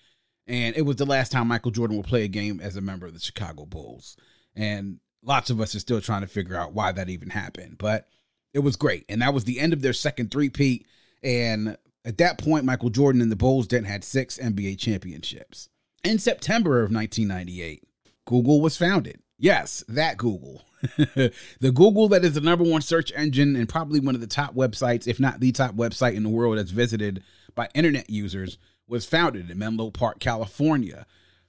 and 0.49 0.75
it 0.77 0.83
was 0.83 0.97
the 0.97 1.07
last 1.07 1.31
time 1.31 1.49
Michael 1.49 1.71
Jordan 1.71 1.99
would 1.99 2.07
play 2.07 2.25
a 2.25 2.29
game 2.29 2.59
as 2.59 2.75
a 2.75 2.81
member 2.81 3.07
of 3.07 3.13
the 3.13 3.21
Chicago 3.21 3.67
Bulls. 3.67 4.17
And 4.57 4.99
lots 5.23 5.51
of 5.51 5.61
us 5.61 5.75
are 5.75 5.81
still 5.81 6.01
trying 6.01 6.23
to 6.23 6.27
figure 6.27 6.57
out 6.57 6.73
why 6.73 6.91
that 6.93 7.11
even 7.11 7.31
happened, 7.31 7.77
but 7.79 8.09
it 8.55 8.61
was 8.61 8.77
great. 8.77 9.05
And 9.11 9.21
that 9.21 9.35
was 9.35 9.45
the 9.45 9.61
end 9.61 9.75
of 9.75 9.83
their 9.83 9.93
second 9.93 10.31
three-peat. 10.31 10.87
And 11.23 11.77
at 12.05 12.19
that 12.19 12.39
point, 12.39 12.65
Michael 12.65 12.91
Jordan 12.91 13.21
and 13.21 13.31
the 13.31 13.37
Bulls 13.37 13.69
then 13.69 13.85
had 13.85 14.05
six 14.05 14.39
NBA 14.39 14.79
championships. 14.79 15.69
In 16.05 16.19
September 16.19 16.83
of 16.83 16.93
1998, 16.93 17.83
Google 18.25 18.61
was 18.61 18.77
founded. 18.77 19.21
Yes, 19.39 19.85
that 19.89 20.17
Google. 20.17 20.65
the 20.97 21.33
Google 21.61 22.09
that 22.09 22.25
is 22.25 22.35
the 22.35 22.41
number 22.41 22.65
one 22.65 22.83
search 22.83 23.13
engine 23.15 23.57
and 23.57 23.69
probably 23.69 24.01
one 24.01 24.15
of 24.15 24.21
the 24.21 24.27
top 24.27 24.55
websites, 24.55 25.07
if 25.07 25.19
not 25.19 25.41
the 25.41 25.53
top 25.53 25.75
website 25.75 26.15
in 26.15 26.23
the 26.23 26.29
world 26.29 26.59
that's 26.59 26.71
visited 26.71 27.23
by 27.55 27.69
internet 27.75 28.09
users, 28.09 28.59
was 28.87 29.05
founded 29.05 29.51
in 29.51 29.59
Menlo 29.59 29.91
Park, 29.91 30.21
California. 30.21 31.07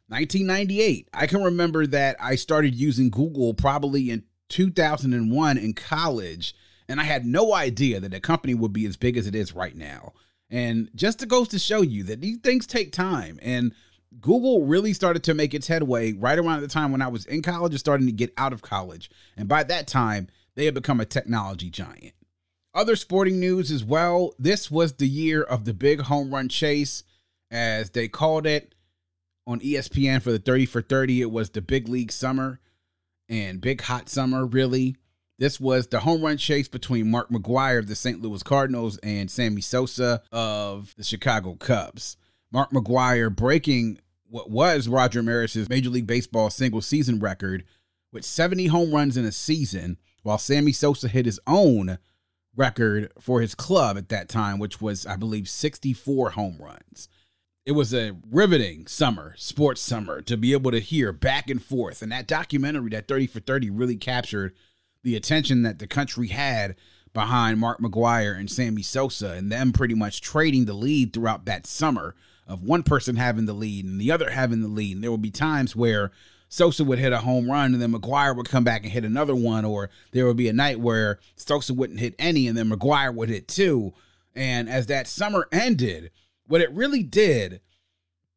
1998. 0.07 1.07
I 1.13 1.27
can 1.27 1.43
remember 1.43 1.85
that 1.87 2.17
I 2.19 2.35
started 2.35 2.73
using 2.73 3.11
Google 3.11 3.53
probably 3.53 4.09
in 4.09 4.23
2001 4.49 5.57
in 5.57 5.73
college, 5.73 6.55
and 6.87 6.99
I 6.99 7.03
had 7.03 7.25
no 7.25 7.53
idea 7.53 7.99
that 7.99 8.09
the 8.09 8.19
company 8.19 8.55
would 8.55 8.73
be 8.73 8.87
as 8.87 8.97
big 8.97 9.17
as 9.17 9.27
it 9.27 9.35
is 9.35 9.53
right 9.53 9.75
now. 9.75 10.13
And 10.49 10.89
just 10.95 11.19
to 11.19 11.25
goes 11.25 11.47
to 11.49 11.59
show 11.59 11.81
you 11.81 12.03
that 12.03 12.21
these 12.21 12.37
things 12.39 12.65
take 12.65 12.91
time. 12.91 13.39
And 13.41 13.73
Google 14.19 14.65
really 14.65 14.93
started 14.93 15.23
to 15.25 15.33
make 15.33 15.53
its 15.53 15.67
headway 15.67 16.13
right 16.13 16.39
around 16.39 16.61
the 16.61 16.67
time 16.67 16.91
when 16.91 17.01
I 17.01 17.07
was 17.07 17.25
in 17.25 17.41
college 17.41 17.73
and 17.73 17.79
starting 17.79 18.07
to 18.07 18.13
get 18.13 18.33
out 18.37 18.53
of 18.53 18.61
college. 18.61 19.09
And 19.37 19.47
by 19.47 19.63
that 19.63 19.87
time, 19.87 20.27
they 20.55 20.65
had 20.65 20.73
become 20.73 20.99
a 20.99 21.05
technology 21.05 21.69
giant. 21.69 22.13
Other 22.73 22.95
sporting 22.95 23.39
news 23.39 23.71
as 23.71 23.83
well. 23.83 24.33
This 24.39 24.69
was 24.71 24.93
the 24.93 25.07
year 25.07 25.43
of 25.43 25.65
the 25.65 25.73
big 25.73 26.01
home 26.01 26.33
run 26.33 26.49
chase 26.49 27.03
as 27.51 27.91
they 27.91 28.07
called 28.07 28.45
it 28.45 28.75
on 29.47 29.59
ESPN 29.59 30.21
for 30.21 30.31
the 30.31 30.39
30 30.39 30.65
for 30.65 30.81
30. 30.81 31.21
It 31.21 31.31
was 31.31 31.51
the 31.51 31.61
big 31.61 31.87
league 31.87 32.11
summer 32.11 32.59
and 33.27 33.61
big 33.61 33.81
hot 33.81 34.09
summer, 34.09 34.45
really. 34.45 34.95
This 35.39 35.57
was 35.57 35.87
the 35.87 36.01
home 36.01 36.21
run 36.21 36.35
chase 36.35 36.67
between 36.67 37.09
Mark 37.09 37.29
McGwire 37.29 37.79
of 37.79 37.87
the 37.87 37.95
St. 37.95 38.21
Louis 38.21 38.43
Cardinals 38.43 38.97
and 38.97 39.31
Sammy 39.31 39.61
Sosa 39.61 40.21
of 40.33 40.93
the 40.97 41.03
Chicago 41.03 41.55
Cubs. 41.55 42.17
Mark 42.51 42.71
McGwire 42.71 43.33
breaking 43.33 43.99
what 44.27 44.49
was 44.49 44.89
Roger 44.89 45.23
Maris's 45.23 45.69
Major 45.69 45.89
League 45.89 46.05
Baseball 46.05 46.49
single 46.49 46.81
season 46.81 47.19
record 47.19 47.63
with 48.11 48.25
70 48.25 48.67
home 48.67 48.93
runs 48.93 49.15
in 49.15 49.23
a 49.23 49.31
season, 49.31 49.97
while 50.23 50.37
Sammy 50.37 50.73
Sosa 50.73 51.07
hit 51.07 51.25
his 51.25 51.39
own 51.47 51.99
record 52.53 53.09
for 53.17 53.39
his 53.39 53.55
club 53.55 53.97
at 53.97 54.09
that 54.09 54.27
time, 54.27 54.59
which 54.59 54.81
was, 54.81 55.05
I 55.05 55.15
believe, 55.15 55.47
64 55.47 56.31
home 56.31 56.57
runs. 56.59 57.07
It 57.65 57.71
was 57.71 57.93
a 57.93 58.17
riveting 58.29 58.87
summer, 58.87 59.35
sports 59.37 59.79
summer, 59.79 60.21
to 60.23 60.35
be 60.35 60.51
able 60.51 60.71
to 60.71 60.79
hear 60.79 61.13
back 61.13 61.49
and 61.49 61.63
forth. 61.63 62.01
And 62.01 62.11
that 62.11 62.27
documentary, 62.27 62.89
that 62.89 63.07
30 63.07 63.27
for 63.27 63.39
30, 63.39 63.69
really 63.69 63.95
captured 63.95 64.53
the 65.03 65.15
attention 65.15 65.63
that 65.63 65.79
the 65.79 65.87
country 65.87 66.27
had 66.27 66.75
behind 67.13 67.59
Mark 67.59 67.79
McGwire 67.79 68.37
and 68.37 68.49
Sammy 68.49 68.81
Sosa 68.81 69.31
and 69.31 69.51
them 69.51 69.71
pretty 69.71 69.95
much 69.95 70.21
trading 70.21 70.65
the 70.65 70.73
lead 70.73 71.13
throughout 71.13 71.45
that 71.45 71.65
summer 71.65 72.15
of 72.47 72.63
one 72.63 72.83
person 72.83 73.15
having 73.15 73.45
the 73.45 73.53
lead 73.53 73.85
and 73.85 73.99
the 73.99 74.11
other 74.11 74.31
having 74.31 74.61
the 74.61 74.67
lead. 74.67 74.95
And 74.95 75.03
there 75.03 75.11
would 75.11 75.21
be 75.21 75.31
times 75.31 75.75
where 75.75 76.11
Sosa 76.49 76.83
would 76.83 76.99
hit 76.99 77.13
a 77.13 77.19
home 77.19 77.49
run 77.49 77.73
and 77.73 77.81
then 77.81 77.93
McGwire 77.93 78.35
would 78.35 78.49
come 78.49 78.63
back 78.63 78.83
and 78.83 78.91
hit 78.91 79.05
another 79.05 79.35
one, 79.35 79.65
or 79.65 79.89
there 80.11 80.25
would 80.25 80.37
be 80.37 80.49
a 80.49 80.53
night 80.53 80.79
where 80.79 81.19
Sosa 81.35 81.73
wouldn't 81.73 81.99
hit 81.99 82.15
any 82.19 82.47
and 82.47 82.57
then 82.57 82.69
McGwire 82.69 83.13
would 83.13 83.29
hit 83.29 83.47
two. 83.47 83.93
And 84.35 84.69
as 84.69 84.87
that 84.87 85.07
summer 85.07 85.47
ended, 85.51 86.11
what 86.47 86.61
it 86.61 86.71
really 86.71 87.03
did, 87.03 87.61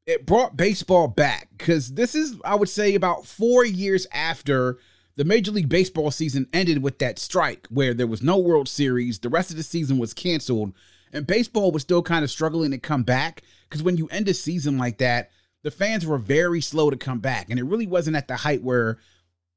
it 0.06 0.26
brought 0.26 0.56
baseball 0.56 1.08
back 1.08 1.48
because 1.56 1.94
this 1.94 2.14
is, 2.14 2.36
I 2.44 2.54
would 2.54 2.68
say, 2.68 2.94
about 2.94 3.24
four 3.24 3.64
years 3.64 4.06
after 4.12 4.78
the 5.16 5.24
Major 5.24 5.50
League 5.50 5.68
Baseball 5.68 6.10
season 6.10 6.48
ended 6.52 6.82
with 6.82 6.98
that 6.98 7.18
strike 7.18 7.66
where 7.68 7.94
there 7.94 8.06
was 8.06 8.22
no 8.22 8.38
World 8.38 8.68
Series. 8.68 9.18
The 9.18 9.28
rest 9.28 9.50
of 9.50 9.56
the 9.56 9.62
season 9.62 9.98
was 9.98 10.14
canceled, 10.14 10.72
and 11.12 11.26
baseball 11.26 11.70
was 11.70 11.82
still 11.82 12.02
kind 12.02 12.24
of 12.24 12.30
struggling 12.30 12.70
to 12.70 12.78
come 12.78 13.02
back 13.02 13.42
because 13.68 13.82
when 13.82 13.96
you 13.96 14.08
end 14.08 14.28
a 14.28 14.34
season 14.34 14.78
like 14.78 14.98
that, 14.98 15.30
the 15.62 15.70
fans 15.70 16.06
were 16.06 16.18
very 16.18 16.60
slow 16.60 16.90
to 16.90 16.96
come 16.96 17.20
back, 17.20 17.50
and 17.50 17.58
it 17.58 17.64
really 17.64 17.86
wasn't 17.86 18.16
at 18.16 18.28
the 18.28 18.36
height 18.36 18.62
where 18.62 18.98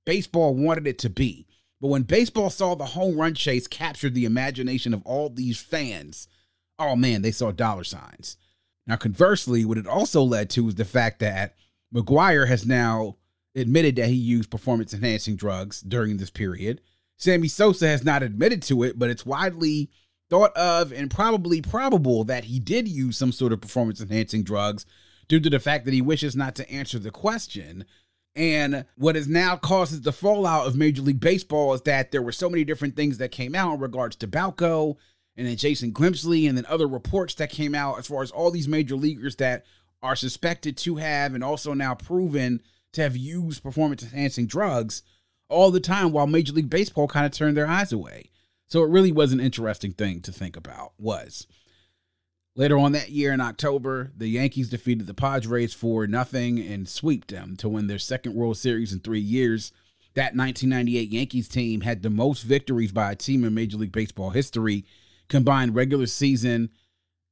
baseball 0.05 0.53
wanted 0.53 0.87
it 0.87 0.99
to 0.99 1.09
be. 1.09 1.47
But 1.81 1.87
when 1.87 2.03
baseball 2.03 2.49
saw 2.49 2.75
the 2.75 2.85
home 2.85 3.17
run 3.17 3.33
chase 3.33 3.67
capture 3.67 4.09
the 4.09 4.25
imagination 4.25 4.93
of 4.93 5.01
all 5.03 5.29
these 5.29 5.59
fans, 5.59 6.27
oh 6.77 6.95
man, 6.95 7.21
they 7.21 7.31
saw 7.31 7.51
dollar 7.51 7.83
signs. 7.83 8.37
Now, 8.87 8.97
conversely, 8.97 9.65
what 9.65 9.77
it 9.77 9.87
also 9.87 10.21
led 10.21 10.49
to 10.51 10.63
was 10.63 10.75
the 10.75 10.85
fact 10.85 11.19
that 11.19 11.55
McGwire 11.93 12.47
has 12.47 12.65
now 12.65 13.17
admitted 13.55 13.95
that 13.95 14.09
he 14.09 14.15
used 14.15 14.49
performance 14.49 14.93
enhancing 14.93 15.35
drugs 15.35 15.81
during 15.81 16.17
this 16.17 16.29
period. 16.29 16.81
Sammy 17.17 17.47
Sosa 17.47 17.87
has 17.87 18.03
not 18.03 18.23
admitted 18.23 18.61
to 18.63 18.83
it, 18.83 18.99
but 18.99 19.09
it's 19.09 19.25
widely 19.25 19.89
thought 20.29 20.55
of 20.57 20.91
and 20.91 21.09
probably 21.09 21.61
probable 21.61 22.23
that 22.25 22.45
he 22.45 22.59
did 22.59 22.87
use 22.87 23.17
some 23.17 23.31
sort 23.31 23.53
of 23.53 23.61
performance 23.61 24.01
enhancing 24.01 24.43
drugs 24.43 24.85
due 25.27 25.39
to 25.39 25.49
the 25.49 25.59
fact 25.59 25.85
that 25.85 25.93
he 25.93 26.01
wishes 26.01 26.35
not 26.35 26.55
to 26.55 26.69
answer 26.69 26.99
the 26.99 27.11
question. 27.11 27.85
And 28.35 28.85
what 28.97 29.15
has 29.15 29.27
now 29.27 29.55
causes 29.55 30.01
the 30.01 30.11
fallout 30.11 30.67
of 30.67 30.75
Major 30.75 31.01
League 31.01 31.21
Baseball 31.21 31.73
is 31.73 31.81
that 31.83 32.11
there 32.11 32.21
were 32.21 32.33
so 32.33 32.49
many 32.49 32.65
different 32.65 32.95
things 32.95 33.17
that 33.19 33.31
came 33.31 33.55
out 33.55 33.75
in 33.75 33.79
regards 33.79 34.15
to 34.17 34.27
Balco 34.27 34.97
and 35.37 35.47
then 35.47 35.55
Jason 35.55 35.93
Grimsley 35.93 36.47
and 36.47 36.57
then 36.57 36.65
other 36.67 36.87
reports 36.87 37.35
that 37.35 37.49
came 37.49 37.73
out 37.73 37.97
as 37.97 38.07
far 38.07 38.23
as 38.23 38.31
all 38.31 38.51
these 38.51 38.67
major 38.67 38.95
leaguers 38.95 39.37
that 39.37 39.65
are 40.03 40.15
suspected 40.15 40.77
to 40.77 40.97
have 40.97 41.33
and 41.33 41.43
also 41.43 41.73
now 41.73 41.95
proven 41.95 42.61
to 42.95 43.01
have 43.01 43.15
used 43.15 43.63
performance 43.63 44.03
enhancing 44.03 44.47
drugs 44.47 45.03
all 45.49 45.71
the 45.71 45.79
time 45.79 46.11
while 46.11 46.27
Major 46.27 46.53
League 46.53 46.69
Baseball 46.69 47.07
kind 47.07 47.25
of 47.25 47.31
turned 47.31 47.55
their 47.55 47.67
eyes 47.67 47.93
away. 47.93 48.31
So 48.67 48.83
it 48.83 48.89
really 48.89 49.11
was 49.11 49.31
an 49.31 49.39
interesting 49.39 49.93
thing 49.93 50.21
to 50.21 50.31
think 50.31 50.57
about. 50.57 50.93
Was 50.97 51.47
later 52.55 52.77
on 52.77 52.93
that 52.93 53.11
year 53.11 53.31
in 53.31 53.41
October, 53.41 54.11
the 54.17 54.27
Yankees 54.27 54.69
defeated 54.69 55.07
the 55.07 55.13
Padres 55.13 55.73
for 55.73 56.07
nothing 56.07 56.59
and 56.59 56.89
swept 56.89 57.29
them 57.29 57.55
to 57.57 57.69
win 57.69 57.87
their 57.87 57.99
second 57.99 58.33
World 58.33 58.57
Series 58.57 58.91
in 58.91 58.99
three 58.99 59.19
years. 59.19 59.71
That 60.15 60.35
1998 60.35 61.09
Yankees 61.09 61.47
team 61.47 61.81
had 61.81 62.01
the 62.01 62.09
most 62.09 62.43
victories 62.43 62.91
by 62.91 63.11
a 63.11 63.15
team 63.15 63.43
in 63.43 63.53
Major 63.53 63.77
League 63.77 63.91
Baseball 63.91 64.31
history, 64.31 64.85
combined 65.27 65.75
regular 65.75 66.07
season 66.07 66.69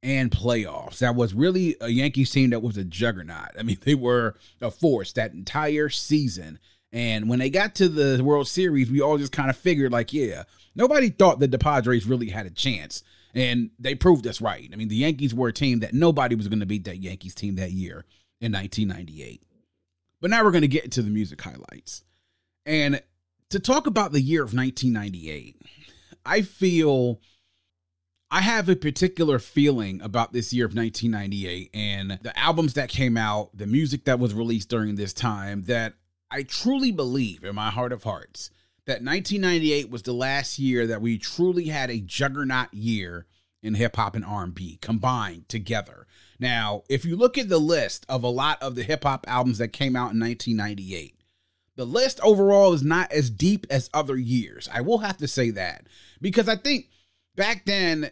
and 0.04 0.30
playoffs. 0.30 0.98
That 0.98 1.16
was 1.16 1.32
really 1.32 1.76
a 1.80 1.88
Yankees 1.88 2.30
team 2.30 2.50
that 2.50 2.62
was 2.62 2.76
a 2.76 2.84
juggernaut. 2.84 3.58
I 3.58 3.62
mean, 3.62 3.78
they 3.82 3.94
were 3.94 4.36
a 4.60 4.70
force 4.70 5.12
that 5.12 5.32
entire 5.32 5.88
season. 5.88 6.60
And 6.92 7.28
when 7.28 7.40
they 7.40 7.50
got 7.50 7.74
to 7.76 7.88
the 7.88 8.22
World 8.22 8.46
Series, 8.46 8.90
we 8.90 9.00
all 9.00 9.18
just 9.18 9.32
kind 9.32 9.50
of 9.50 9.56
figured, 9.56 9.90
like, 9.90 10.12
yeah, 10.12 10.44
nobody 10.76 11.08
thought 11.08 11.40
that 11.40 11.50
the 11.50 11.58
Padres 11.58 12.06
really 12.06 12.28
had 12.28 12.46
a 12.46 12.50
chance. 12.50 13.02
And 13.34 13.70
they 13.80 13.96
proved 13.96 14.28
us 14.28 14.40
right. 14.40 14.70
I 14.72 14.76
mean, 14.76 14.86
the 14.86 14.94
Yankees 14.94 15.34
were 15.34 15.48
a 15.48 15.52
team 15.52 15.80
that 15.80 15.92
nobody 15.92 16.36
was 16.36 16.46
going 16.46 16.60
to 16.60 16.66
beat 16.66 16.84
that 16.84 17.02
Yankees 17.02 17.34
team 17.34 17.56
that 17.56 17.72
year 17.72 18.04
in 18.40 18.52
1998. 18.52 19.42
But 20.20 20.30
now 20.30 20.44
we're 20.44 20.52
going 20.52 20.62
to 20.62 20.68
get 20.68 20.84
into 20.84 21.02
the 21.02 21.10
music 21.10 21.42
highlights. 21.42 22.04
And 22.64 23.02
to 23.50 23.58
talk 23.58 23.88
about 23.88 24.12
the 24.12 24.20
year 24.20 24.44
of 24.44 24.54
1998, 24.54 25.56
I 26.24 26.42
feel 26.42 27.20
I 28.30 28.40
have 28.40 28.68
a 28.68 28.76
particular 28.76 29.38
feeling 29.38 30.00
about 30.00 30.32
this 30.32 30.52
year 30.52 30.66
of 30.66 30.74
1998 30.74 31.70
and 31.72 32.18
the 32.22 32.36
albums 32.38 32.74
that 32.74 32.88
came 32.88 33.16
out, 33.16 33.56
the 33.56 33.66
music 33.66 34.04
that 34.04 34.18
was 34.18 34.34
released 34.34 34.68
during 34.68 34.96
this 34.96 35.12
time 35.12 35.62
that 35.62 35.94
I 36.30 36.42
truly 36.42 36.90
believe 36.90 37.44
in 37.44 37.54
my 37.54 37.70
heart 37.70 37.92
of 37.92 38.02
hearts 38.02 38.50
that 38.86 39.02
1998 39.02 39.88
was 39.88 40.02
the 40.02 40.12
last 40.12 40.58
year 40.58 40.86
that 40.86 41.00
we 41.00 41.16
truly 41.16 41.66
had 41.66 41.90
a 41.90 42.00
juggernaut 42.00 42.74
year 42.74 43.26
in 43.62 43.74
hip 43.74 43.96
hop 43.96 44.14
and 44.14 44.24
R&B 44.24 44.78
combined 44.82 45.48
together. 45.48 46.06
Now, 46.38 46.82
if 46.88 47.04
you 47.04 47.16
look 47.16 47.38
at 47.38 47.48
the 47.48 47.58
list 47.58 48.04
of 48.08 48.22
a 48.22 48.28
lot 48.28 48.60
of 48.62 48.74
the 48.74 48.82
hip 48.82 49.04
hop 49.04 49.24
albums 49.28 49.58
that 49.58 49.68
came 49.68 49.96
out 49.96 50.12
in 50.12 50.20
1998, 50.20 51.16
the 51.76 51.86
list 51.86 52.20
overall 52.22 52.72
is 52.72 52.82
not 52.82 53.10
as 53.10 53.30
deep 53.30 53.66
as 53.70 53.90
other 53.94 54.16
years. 54.16 54.68
I 54.72 54.80
will 54.80 54.98
have 54.98 55.16
to 55.18 55.28
say 55.28 55.50
that 55.50 55.86
because 56.20 56.48
I 56.48 56.56
think 56.56 56.88
back 57.36 57.64
then 57.64 58.10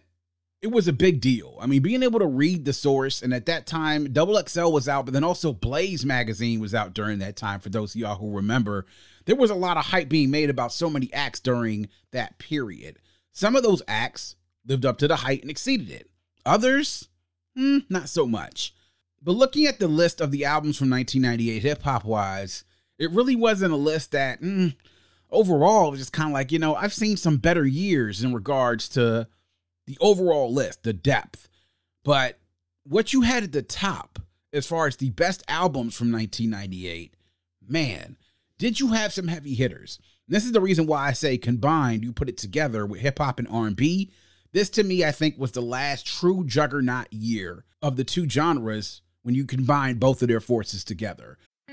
it 0.63 0.71
was 0.71 0.87
a 0.87 0.93
big 0.93 1.21
deal. 1.21 1.59
I 1.61 1.67
mean, 1.67 1.83
being 1.83 2.05
able 2.05 2.21
to 2.21 2.27
read 2.27 2.65
the 2.65 2.73
source, 2.73 3.21
and 3.21 3.35
at 3.35 3.47
that 3.47 3.67
time, 3.67 4.13
Double 4.13 4.41
XL 4.47 4.71
was 4.71 4.89
out, 4.89 5.05
but 5.05 5.13
then 5.13 5.25
also 5.25 5.53
Blaze 5.53 6.07
magazine 6.07 6.61
was 6.61 6.73
out 6.73 6.95
during 6.95 7.19
that 7.19 7.37
time. 7.37 7.59
For 7.59 7.69
those 7.69 7.95
of 7.95 8.01
y'all 8.01 8.17
who 8.17 8.37
remember, 8.37 8.87
there 9.25 9.35
was 9.35 9.51
a 9.51 9.57
lot 9.57 9.77
of 9.77 9.87
hype 9.87 10.09
being 10.09 10.31
made 10.31 10.51
about 10.51 10.73
so 10.73 10.89
many 10.89 11.13
acts 11.13 11.41
during 11.41 11.89
that 12.13 12.39
period. 12.39 12.99
Some 13.33 13.57
of 13.57 13.65
those 13.65 13.83
acts 13.89 14.37
lived 14.65 14.87
up 14.87 14.99
to 14.99 15.09
the 15.09 15.17
hype 15.17 15.43
and 15.43 15.51
exceeded 15.51 15.91
it. 15.91 16.09
Others, 16.47 17.09
hmm, 17.57 17.79
not 17.89 18.09
so 18.09 18.25
much. 18.25 18.73
But 19.21 19.33
looking 19.33 19.67
at 19.67 19.81
the 19.81 19.89
list 19.89 20.21
of 20.21 20.31
the 20.31 20.45
albums 20.45 20.79
from 20.79 20.91
1998, 20.91 21.63
hip 21.63 21.83
hop 21.83 22.05
wise, 22.05 22.65
it 22.99 23.11
really 23.11 23.37
wasn't 23.37 23.73
a 23.73 23.77
list 23.77 24.13
that, 24.13 24.41
mm, 24.41 24.77
overall, 25.33 25.89
it 25.89 25.93
was 25.93 26.01
just 26.01 26.13
kind 26.13 26.29
of 26.29 26.35
like, 26.35 26.53
you 26.53 26.59
know, 26.59 26.75
I've 26.75 26.93
seen 26.93 27.17
some 27.17 27.39
better 27.39 27.67
years 27.67 28.23
in 28.23 28.33
regards 28.33 28.89
to 28.91 29.27
the 29.87 29.99
overall 30.01 30.53
list, 30.53 30.83
the 30.83 30.93
depth. 30.93 31.49
But 32.05 32.39
what 32.85 33.13
you 33.13 33.23
had 33.23 33.43
at 33.43 33.53
the 33.53 33.63
top, 33.63 34.19
as 34.53 34.67
far 34.67 34.87
as 34.87 34.97
the 34.97 35.11
best 35.11 35.43
albums 35.49 35.97
from 35.97 36.13
1998, 36.13 37.17
man, 37.67 38.17
did 38.59 38.79
you 38.79 38.89
have 38.89 39.13
some 39.13 39.29
heavy 39.29 39.55
hitters? 39.55 39.99
this 40.29 40.45
is 40.45 40.53
the 40.53 40.61
reason 40.61 40.87
why 40.87 41.09
I 41.09 41.13
say 41.13 41.37
combined, 41.37 42.05
you 42.05 42.13
put 42.13 42.29
it 42.29 42.39
together 42.39 42.87
with 42.87 43.01
hip 43.01 43.19
hop 43.19 43.39
and 43.39 43.49
R&B. 43.49 44.11
This 44.53 44.71
to 44.71 44.83
me, 44.83 45.05
I 45.05 45.13
think, 45.13 45.39
was 45.39 45.53
the 45.53 45.61
last 45.61 46.07
true 46.07 46.45
juggernaut 46.47 47.13
year 47.13 47.65
of 47.83 47.97
the 47.97 48.05
two 48.05 48.29
genres 48.29 49.03
when 49.23 49.35
you 49.35 49.45
combine 49.45 49.97
both 49.99 50.23
of 50.23 50.29
their 50.29 50.41
forces 50.41 50.85
together. 50.85 51.39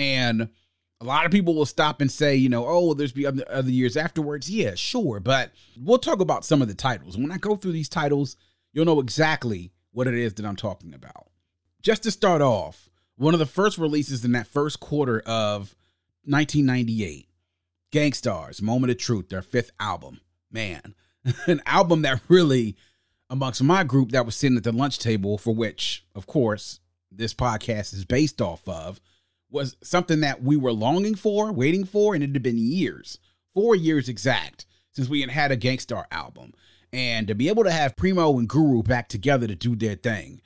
And 0.00 0.48
a 1.02 1.04
lot 1.04 1.26
of 1.26 1.30
people 1.30 1.54
will 1.54 1.66
stop 1.66 2.00
and 2.00 2.10
say, 2.10 2.34
you 2.34 2.48
know, 2.48 2.64
oh, 2.66 2.94
there's 2.94 3.12
be 3.12 3.26
other, 3.26 3.70
years 3.70 3.98
afterwards. 3.98 4.50
Yeah, 4.50 4.74
sure. 4.74 5.20
But 5.20 5.52
we'll 5.78 5.98
talk 5.98 6.20
about 6.20 6.44
some 6.44 6.62
of 6.62 6.68
the 6.68 6.74
titles. 6.74 7.18
When 7.18 7.30
I 7.30 7.36
go 7.36 7.54
through 7.54 7.72
these 7.72 7.90
titles, 7.90 8.36
you'll 8.72 8.86
know 8.86 9.00
exactly 9.00 9.72
what 9.92 10.06
it 10.06 10.14
is 10.14 10.34
that 10.34 10.46
I'm 10.46 10.56
talking 10.56 10.94
about. 10.94 11.28
Just 11.82 12.02
to 12.04 12.10
start 12.10 12.40
off, 12.40 12.88
one 13.16 13.34
of 13.34 13.40
the 13.40 13.46
first 13.46 13.76
releases 13.76 14.24
in 14.24 14.32
that 14.32 14.46
first 14.46 14.80
quarter 14.80 15.20
of 15.20 15.76
1998, 16.24 17.28
Gang 17.90 18.14
Starr's, 18.14 18.62
Moment 18.62 18.90
of 18.90 18.96
Truth, 18.96 19.28
their 19.28 19.42
fifth 19.42 19.72
album. 19.78 20.20
Man, 20.50 20.94
an 21.46 21.60
album 21.66 22.00
that 22.02 22.22
really, 22.28 22.74
amongst 23.28 23.62
my 23.62 23.84
group 23.84 24.12
that 24.12 24.24
was 24.24 24.34
sitting 24.34 24.56
at 24.56 24.64
the 24.64 24.72
lunch 24.72 24.98
table, 24.98 25.36
for 25.36 25.54
which, 25.54 26.06
of 26.14 26.26
course, 26.26 26.80
this 27.12 27.34
podcast 27.34 27.92
is 27.92 28.06
based 28.06 28.40
off 28.40 28.66
of, 28.66 28.98
was 29.50 29.76
something 29.82 30.20
that 30.20 30.42
we 30.42 30.56
were 30.56 30.72
longing 30.72 31.14
for, 31.14 31.52
waiting 31.52 31.84
for, 31.84 32.14
and 32.14 32.22
it 32.22 32.32
had 32.32 32.42
been 32.42 32.58
years, 32.58 33.18
four 33.54 33.74
years 33.74 34.08
exact, 34.08 34.66
since 34.92 35.08
we 35.08 35.20
had 35.20 35.30
had 35.30 35.50
a 35.50 35.56
Gang 35.56 35.78
Starr 35.78 36.06
album. 36.10 36.52
And 36.92 37.28
to 37.28 37.34
be 37.34 37.48
able 37.48 37.64
to 37.64 37.70
have 37.70 37.96
Primo 37.96 38.38
and 38.38 38.48
Guru 38.48 38.82
back 38.82 39.08
together 39.08 39.46
to 39.46 39.54
do 39.54 39.76
their 39.76 39.94
thing, 39.94 40.40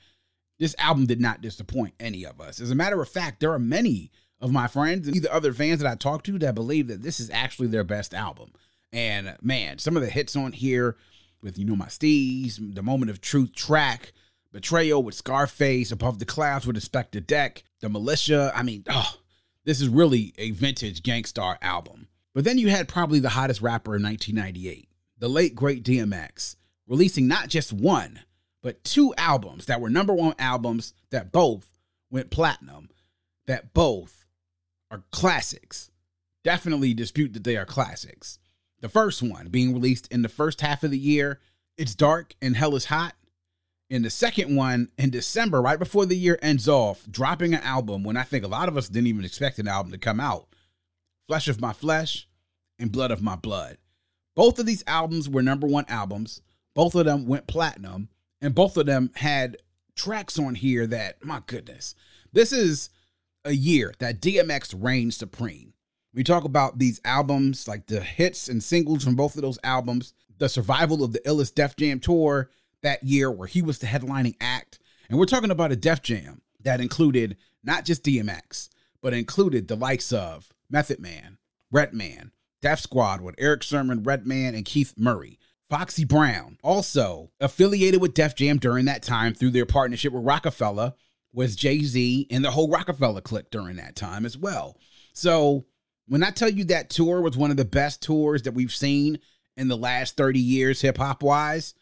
this 0.59 0.75
album 0.77 1.05
did 1.05 1.19
not 1.19 1.41
disappoint 1.41 1.93
any 1.99 2.25
of 2.25 2.39
us. 2.39 2.59
As 2.59 2.71
a 2.71 2.75
matter 2.75 3.01
of 3.01 3.09
fact, 3.09 3.39
there 3.39 3.51
are 3.51 3.59
many 3.59 4.11
of 4.39 4.51
my 4.51 4.67
friends 4.67 5.07
and 5.07 5.15
either 5.15 5.31
other 5.31 5.53
fans 5.53 5.79
that 5.79 5.91
I 5.91 5.95
talk 5.95 6.23
to 6.23 6.37
that 6.39 6.55
believe 6.55 6.87
that 6.87 7.01
this 7.01 7.19
is 7.19 7.29
actually 7.29 7.67
their 7.67 7.83
best 7.83 8.13
album. 8.13 8.51
And 8.93 9.35
man, 9.41 9.79
some 9.79 9.95
of 9.95 10.03
the 10.03 10.09
hits 10.09 10.35
on 10.35 10.51
here 10.51 10.97
with, 11.41 11.57
you 11.57 11.65
know, 11.65 11.75
my 11.75 11.87
steez, 11.87 12.57
the 12.75 12.83
moment 12.83 13.09
of 13.09 13.21
truth 13.21 13.53
track, 13.53 14.13
betrayal 14.55 15.03
with 15.03 15.13
Scarface, 15.13 15.91
above 15.91 16.17
the 16.17 16.25
clouds 16.25 16.65
with 16.65 16.77
Inspectah 16.77 17.27
Deck, 17.27 17.65
the 17.81 17.89
militia. 17.89 18.53
I 18.55 18.63
mean, 18.63 18.85
oh, 18.89 19.15
this 19.65 19.81
is 19.81 19.89
really 19.89 20.33
a 20.37 20.51
vintage 20.51 21.03
Gang 21.03 21.25
Starr 21.25 21.57
album. 21.61 22.07
But 22.33 22.45
then 22.45 22.57
you 22.57 22.69
had 22.69 22.87
probably 22.87 23.19
the 23.19 23.27
hottest 23.27 23.61
rapper 23.61 23.97
in 23.97 24.03
1998, 24.03 24.87
the 25.17 25.27
late 25.27 25.55
great 25.55 25.83
DMX, 25.83 26.55
releasing 26.87 27.27
not 27.27 27.49
just 27.49 27.73
one, 27.73 28.21
but 28.63 28.81
two 28.85 29.13
albums 29.17 29.65
that 29.65 29.81
were 29.81 29.89
number 29.89 30.13
one 30.13 30.35
albums 30.39 30.93
that 31.09 31.33
both 31.33 31.67
went 32.09 32.31
platinum, 32.31 32.87
that 33.47 33.73
both 33.73 34.23
are 34.89 35.03
classics. 35.11 35.91
Definitely 36.45 36.93
dispute 36.93 37.33
that 37.33 37.43
they 37.43 37.57
are 37.57 37.65
classics. 37.65 38.39
The 38.79 38.87
first 38.87 39.21
one 39.21 39.49
being 39.49 39.73
released 39.73 40.09
in 40.13 40.21
the 40.21 40.29
first 40.29 40.61
half 40.61 40.81
of 40.83 40.91
the 40.91 40.97
year, 40.97 41.41
It's 41.77 41.93
Dark 41.93 42.35
and 42.41 42.55
Hell 42.55 42.77
is 42.77 42.85
Hot. 42.85 43.15
And 43.89 44.03
the 44.03 44.09
second 44.09 44.55
one 44.55 44.89
in 44.97 45.11
December, 45.11 45.61
right 45.61 45.77
before 45.77 46.05
the 46.05 46.17
year 46.17 46.39
ends 46.41 46.67
off, 46.67 47.05
dropping 47.09 47.53
an 47.53 47.61
album 47.61 48.03
when 48.03 48.17
I 48.17 48.23
think 48.23 48.43
a 48.43 48.47
lot 48.47 48.67
of 48.67 48.77
us 48.77 48.89
didn't 48.89 49.07
even 49.07 49.25
expect 49.25 49.59
an 49.59 49.67
album 49.67 49.91
to 49.91 49.97
come 49.97 50.19
out 50.19 50.47
Flesh 51.27 51.47
of 51.47 51.61
My 51.61 51.73
Flesh 51.73 52.27
and 52.79 52.91
Blood 52.91 53.11
of 53.11 53.21
My 53.21 53.35
Blood. 53.35 53.77
Both 54.35 54.59
of 54.59 54.65
these 54.65 54.83
albums 54.87 55.29
were 55.29 55.43
number 55.43 55.67
one 55.67 55.85
albums. 55.87 56.41
Both 56.73 56.95
of 56.95 57.05
them 57.05 57.25
went 57.27 57.47
platinum, 57.47 58.09
and 58.41 58.53
both 58.53 58.75
of 58.75 58.85
them 58.85 59.11
had 59.15 59.57
tracks 59.95 60.37
on 60.37 60.55
here 60.55 60.85
that, 60.87 61.23
my 61.23 61.41
goodness, 61.45 61.95
this 62.33 62.51
is 62.51 62.89
a 63.45 63.53
year 63.53 63.93
that 63.99 64.19
DMX 64.19 64.75
reigned 64.77 65.13
supreme. 65.13 65.73
We 66.13 66.23
talk 66.23 66.43
about 66.43 66.79
these 66.79 66.99
albums, 67.05 67.67
like 67.67 67.87
the 67.87 68.01
hits 68.01 68.49
and 68.49 68.63
singles 68.63 69.03
from 69.03 69.15
both 69.15 69.35
of 69.35 69.41
those 69.41 69.59
albums, 69.63 70.13
the 70.37 70.49
survival 70.49 71.03
of 71.03 71.13
the 71.13 71.19
illest 71.19 71.55
Def 71.55 71.75
Jam 71.75 71.99
tour 71.99 72.49
that 72.85 73.03
year, 73.03 73.29
where 73.29 73.47
he 73.47 73.61
was 73.61 73.79
the 73.79 73.87
headlining 73.87 74.35
act. 74.39 74.79
And 75.09 75.19
we're 75.19 75.25
talking 75.25 75.51
about 75.51 75.71
a 75.71 75.75
Def 75.75 76.01
Jam 76.01 76.41
that 76.63 76.81
included 76.81 77.37
not 77.63 77.85
just 77.85 78.03
DMX, 78.03 78.69
but 79.01 79.13
included 79.13 79.67
the 79.67 79.75
likes 79.75 80.11
of 80.13 80.49
Method 80.69 80.99
Man, 80.99 81.37
Redman, 81.71 82.31
Def 82.61 82.79
Squad 82.79 83.21
with 83.21 83.35
Erick 83.37 83.63
Sermon, 83.63 84.03
Redman, 84.03 84.55
and 84.55 84.65
Keith 84.65 84.93
Murray. 84.97 85.37
Foxy 85.69 86.05
Brown, 86.05 86.57
also 86.63 87.31
affiliated 87.39 87.99
with 87.99 88.13
Def 88.13 88.35
Jam 88.35 88.57
during 88.57 88.85
that 88.85 89.01
time 89.01 89.33
through 89.33 89.49
their 89.49 89.65
partnership 89.65 90.13
with 90.13 90.23
Roc-A-Fella, 90.23 90.93
was 91.33 91.55
Jay 91.55 91.79
Z 91.79 92.27
and 92.29 92.45
the 92.45 92.51
whole 92.51 92.69
Roc-A-Fella 92.69 93.21
clique 93.23 93.49
during 93.49 93.77
that 93.77 93.95
time 93.95 94.25
as 94.25 94.37
well. 94.37 94.77
So 95.13 95.65
when 96.07 96.23
I 96.23 96.29
tell 96.29 96.49
you 96.49 96.65
that 96.65 96.91
tour 96.91 97.19
was 97.19 97.35
one 97.35 97.51
of 97.51 97.57
the 97.57 97.65
best 97.65 98.03
tours 98.03 98.43
that 98.43 98.53
we've 98.53 98.71
seen 98.71 99.19
in 99.57 99.67
the 99.67 99.77
last 99.77 100.17
30 100.17 100.39
years, 100.39 100.81
hip 100.81 100.97
hop 100.97 101.23
wise, 101.23 101.73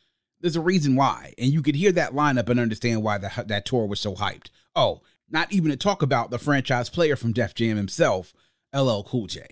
there's 0.43 0.57
a 0.57 0.61
reason 0.61 0.95
why. 0.97 1.33
And 1.37 1.51
you 1.51 1.61
could 1.61 1.75
hear 1.75 1.93
that 1.93 2.13
lineup 2.13 2.49
and 2.49 2.59
understand 2.59 3.01
why 3.01 3.17
the, 3.17 3.31
that 3.47 3.65
tour 3.65 3.87
was 3.87 4.01
so 4.01 4.13
hyped. 4.13 4.49
Oh, 4.75 5.01
not 5.29 5.51
even 5.53 5.71
to 5.71 5.77
talk 5.77 6.01
about 6.01 6.31
the 6.31 6.37
franchise 6.37 6.89
player 6.89 7.15
from 7.15 7.31
Def 7.31 7.55
Jam 7.55 7.77
himself, 7.77 8.33
LL 8.75 9.03
Cool 9.03 9.27
J. 9.27 9.47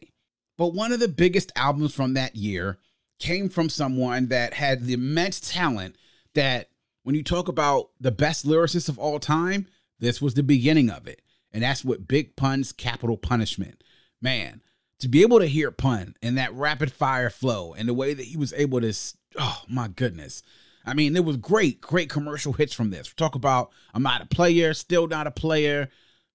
But 0.57 0.73
one 0.73 0.91
of 0.91 0.99
the 0.99 1.07
biggest 1.07 1.53
albums 1.55 1.95
from 1.95 2.13
that 2.15 2.35
year 2.35 2.77
came 3.19 3.47
from 3.47 3.69
someone 3.69 4.27
that 4.27 4.53
had 4.53 4.83
the 4.83 4.93
immense 4.93 5.39
talent 5.39 5.95
that 6.35 6.67
when 7.03 7.15
you 7.15 7.23
talk 7.23 7.47
about 7.47 7.91
the 7.99 8.11
best 8.11 8.45
lyricist 8.45 8.89
of 8.89 8.99
all 8.99 9.17
time, 9.17 9.67
this 9.99 10.21
was 10.21 10.33
the 10.33 10.43
beginning 10.43 10.89
of 10.89 11.07
it. 11.07 11.21
And 11.53 11.63
that's 11.63 11.85
what 11.85 12.07
Big 12.07 12.35
Pun's 12.35 12.73
Capital 12.73 13.15
Punishment. 13.15 13.81
Man, 14.21 14.61
to 14.99 15.07
be 15.07 15.21
able 15.21 15.39
to 15.39 15.47
hear 15.47 15.71
Pun 15.71 16.15
and 16.21 16.37
that 16.37 16.53
rapid 16.53 16.91
fire 16.91 17.29
flow 17.29 17.73
and 17.73 17.87
the 17.87 17.93
way 17.93 18.13
that 18.13 18.25
he 18.25 18.35
was 18.35 18.53
able 18.53 18.81
to, 18.81 18.93
oh 19.39 19.61
my 19.69 19.87
goodness. 19.87 20.43
I 20.85 20.93
mean, 20.93 21.13
there 21.13 21.23
was 21.23 21.37
great, 21.37 21.81
great 21.81 22.09
commercial 22.09 22.53
hits 22.53 22.73
from 22.73 22.89
this. 22.89 23.09
We 23.09 23.13
talk 23.15 23.35
about 23.35 23.71
I'm 23.93 24.03
not 24.03 24.21
a 24.21 24.25
player, 24.25 24.73
still 24.73 25.07
not 25.07 25.27
a 25.27 25.31
player, 25.31 25.89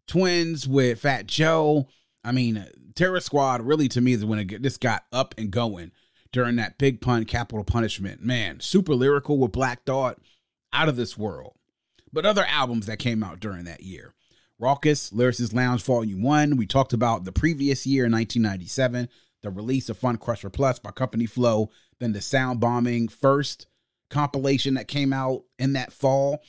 twins 0.06 0.68
with 0.68 1.00
Fat 1.00 1.26
Joe. 1.26 1.88
I 2.24 2.32
mean, 2.32 2.66
Terror 2.94 3.20
Squad 3.20 3.62
really 3.62 3.88
to 3.88 4.00
me 4.00 4.12
is 4.12 4.24
when 4.24 4.38
it, 4.38 4.62
this 4.62 4.76
got 4.76 5.04
up 5.12 5.34
and 5.38 5.50
going 5.50 5.92
during 6.32 6.56
that 6.56 6.78
Big 6.78 7.00
Pun 7.00 7.24
Capital 7.24 7.64
Punishment. 7.64 8.22
Man, 8.22 8.60
super 8.60 8.94
lyrical 8.94 9.38
with 9.38 9.52
Black 9.52 9.84
Thought, 9.84 10.18
out 10.72 10.88
of 10.88 10.96
this 10.96 11.16
world. 11.16 11.54
But 12.12 12.26
other 12.26 12.44
albums 12.44 12.86
that 12.86 12.98
came 12.98 13.22
out 13.22 13.40
during 13.40 13.64
that 13.64 13.82
year. 13.82 14.12
Rawkus, 14.60 15.12
Lyricist 15.12 15.54
Lounge 15.54 15.82
Volume 15.82 16.22
1. 16.22 16.56
We 16.56 16.66
talked 16.66 16.92
about 16.92 17.24
the 17.24 17.32
previous 17.32 17.86
year, 17.86 18.06
in 18.06 18.12
1997, 18.12 19.08
the 19.42 19.50
release 19.50 19.88
of 19.88 20.00
Funcrusher 20.00 20.52
Plus 20.52 20.78
by 20.78 20.90
Company 20.90 21.26
Flow, 21.26 21.70
then 22.00 22.12
the 22.12 22.20
Soundbombing 22.20 23.10
first 23.10 23.66
compilation 24.10 24.74
that 24.74 24.88
came 24.88 25.12
out 25.12 25.44
in 25.58 25.72
that 25.74 25.92
fall. 25.92 26.42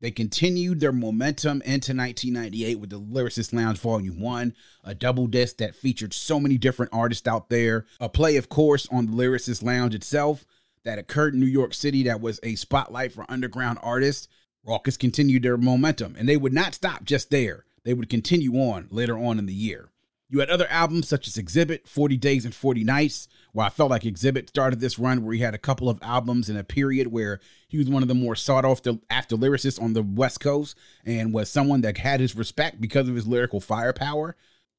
They 0.00 0.10
continued 0.10 0.80
their 0.80 0.92
momentum 0.92 1.60
into 1.62 1.94
1998 1.94 2.80
with 2.80 2.90
the 2.90 3.00
Lyricist 3.00 3.52
Lounge 3.52 3.78
Volume 3.78 4.18
1, 4.18 4.54
a 4.84 4.94
double 4.94 5.26
disc 5.26 5.58
that 5.58 5.74
featured 5.74 6.14
so 6.14 6.40
many 6.40 6.56
different 6.56 6.92
artists 6.94 7.28
out 7.28 7.50
there. 7.50 7.84
A 8.00 8.08
play, 8.08 8.36
of 8.36 8.48
course, 8.48 8.88
on 8.90 9.06
the 9.06 9.12
Lyricist 9.12 9.62
Lounge 9.62 9.94
itself 9.94 10.46
that 10.84 10.98
occurred 10.98 11.34
in 11.34 11.40
New 11.40 11.46
York 11.46 11.74
City 11.74 12.02
that 12.04 12.22
was 12.22 12.40
a 12.42 12.54
spotlight 12.54 13.12
for 13.12 13.26
underground 13.28 13.78
artists. 13.82 14.28
Rawkus 14.66 14.98
continued 14.98 15.42
their 15.42 15.58
momentum, 15.58 16.16
and 16.18 16.28
they 16.28 16.36
would 16.36 16.52
not 16.52 16.74
stop 16.74 17.04
just 17.04 17.30
there. 17.30 17.64
They 17.84 17.94
would 17.94 18.08
continue 18.08 18.54
on 18.54 18.88
later 18.90 19.18
on 19.18 19.38
in 19.38 19.46
the 19.46 19.54
year. 19.54 19.90
You 20.30 20.40
had 20.40 20.50
other 20.50 20.68
albums 20.68 21.08
such 21.08 21.26
as 21.26 21.36
Xzibit, 21.36 21.86
40 21.86 22.16
Days 22.16 22.44
and 22.44 22.54
40 22.54 22.84
Nights, 22.84 23.28
where 23.52 23.66
I 23.66 23.70
felt 23.70 23.90
like 23.90 24.02
Xzibit 24.02 24.48
started 24.48 24.80
this 24.80 24.98
run 24.98 25.24
where 25.24 25.34
he 25.34 25.40
had 25.40 25.54
a 25.54 25.58
couple 25.58 25.88
of 25.88 25.98
albums 26.02 26.48
in 26.48 26.56
a 26.56 26.64
period 26.64 27.08
where 27.08 27.40
he 27.68 27.78
was 27.78 27.88
one 27.88 28.02
of 28.02 28.08
the 28.08 28.14
more 28.14 28.36
sought 28.36 28.64
after 28.64 29.36
lyricists 29.36 29.82
on 29.82 29.92
the 29.92 30.02
West 30.02 30.40
Coast 30.40 30.76
and 31.04 31.32
was 31.32 31.50
someone 31.50 31.80
that 31.82 31.98
had 31.98 32.20
his 32.20 32.36
respect 32.36 32.80
because 32.80 33.08
of 33.08 33.14
his 33.14 33.26
lyrical 33.26 33.60
firepower. 33.60 34.36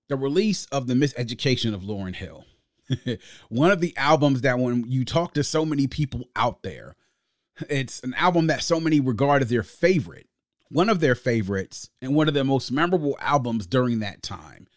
The 0.10 0.15
release 0.15 0.65
of 0.65 0.88
The 0.88 0.93
Miseducation 0.93 1.73
of 1.73 1.84
Lauryn 1.84 2.15
Hill. 2.15 2.45
one 3.49 3.71
of 3.71 3.79
the 3.79 3.95
albums 3.95 4.41
that 4.41 4.60
when 4.60 4.89
you 4.89 5.05
talk 5.05 5.34
to 5.34 5.43
so 5.43 5.65
many 5.65 5.88
people 5.88 6.25
out 6.36 6.63
there, 6.63 6.95
it's 7.69 8.01
an 8.01 8.13
album 8.15 8.47
that 8.47 8.63
so 8.63 8.79
many 8.79 8.99
regard 8.99 9.41
as 9.41 9.49
their 9.49 9.63
favorite, 9.63 10.27
one 10.69 10.89
of 10.89 10.99
their 10.99 11.15
favorites, 11.15 11.89
and 12.01 12.15
one 12.15 12.27
of 12.27 12.34
the 12.34 12.43
most 12.43 12.71
memorable 12.71 13.17
albums 13.19 13.67
during 13.67 13.99
that 13.99 14.21
time. 14.21 14.67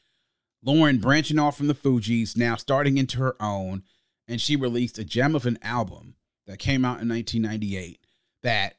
Lauryn 0.67 1.01
branching 1.01 1.39
off 1.39 1.57
from 1.57 1.67
the 1.67 1.75
Fugees, 1.75 2.37
now 2.37 2.57
starting 2.57 2.97
into 2.97 3.19
her 3.19 3.37
own, 3.41 3.83
and 4.27 4.41
she 4.41 4.57
released 4.57 4.99
a 4.99 5.05
gem 5.05 5.35
of 5.35 5.47
an 5.47 5.59
album 5.63 6.15
that 6.47 6.59
came 6.59 6.85
out 6.85 7.01
in 7.01 7.09
1998 7.09 8.01
that 8.43 8.77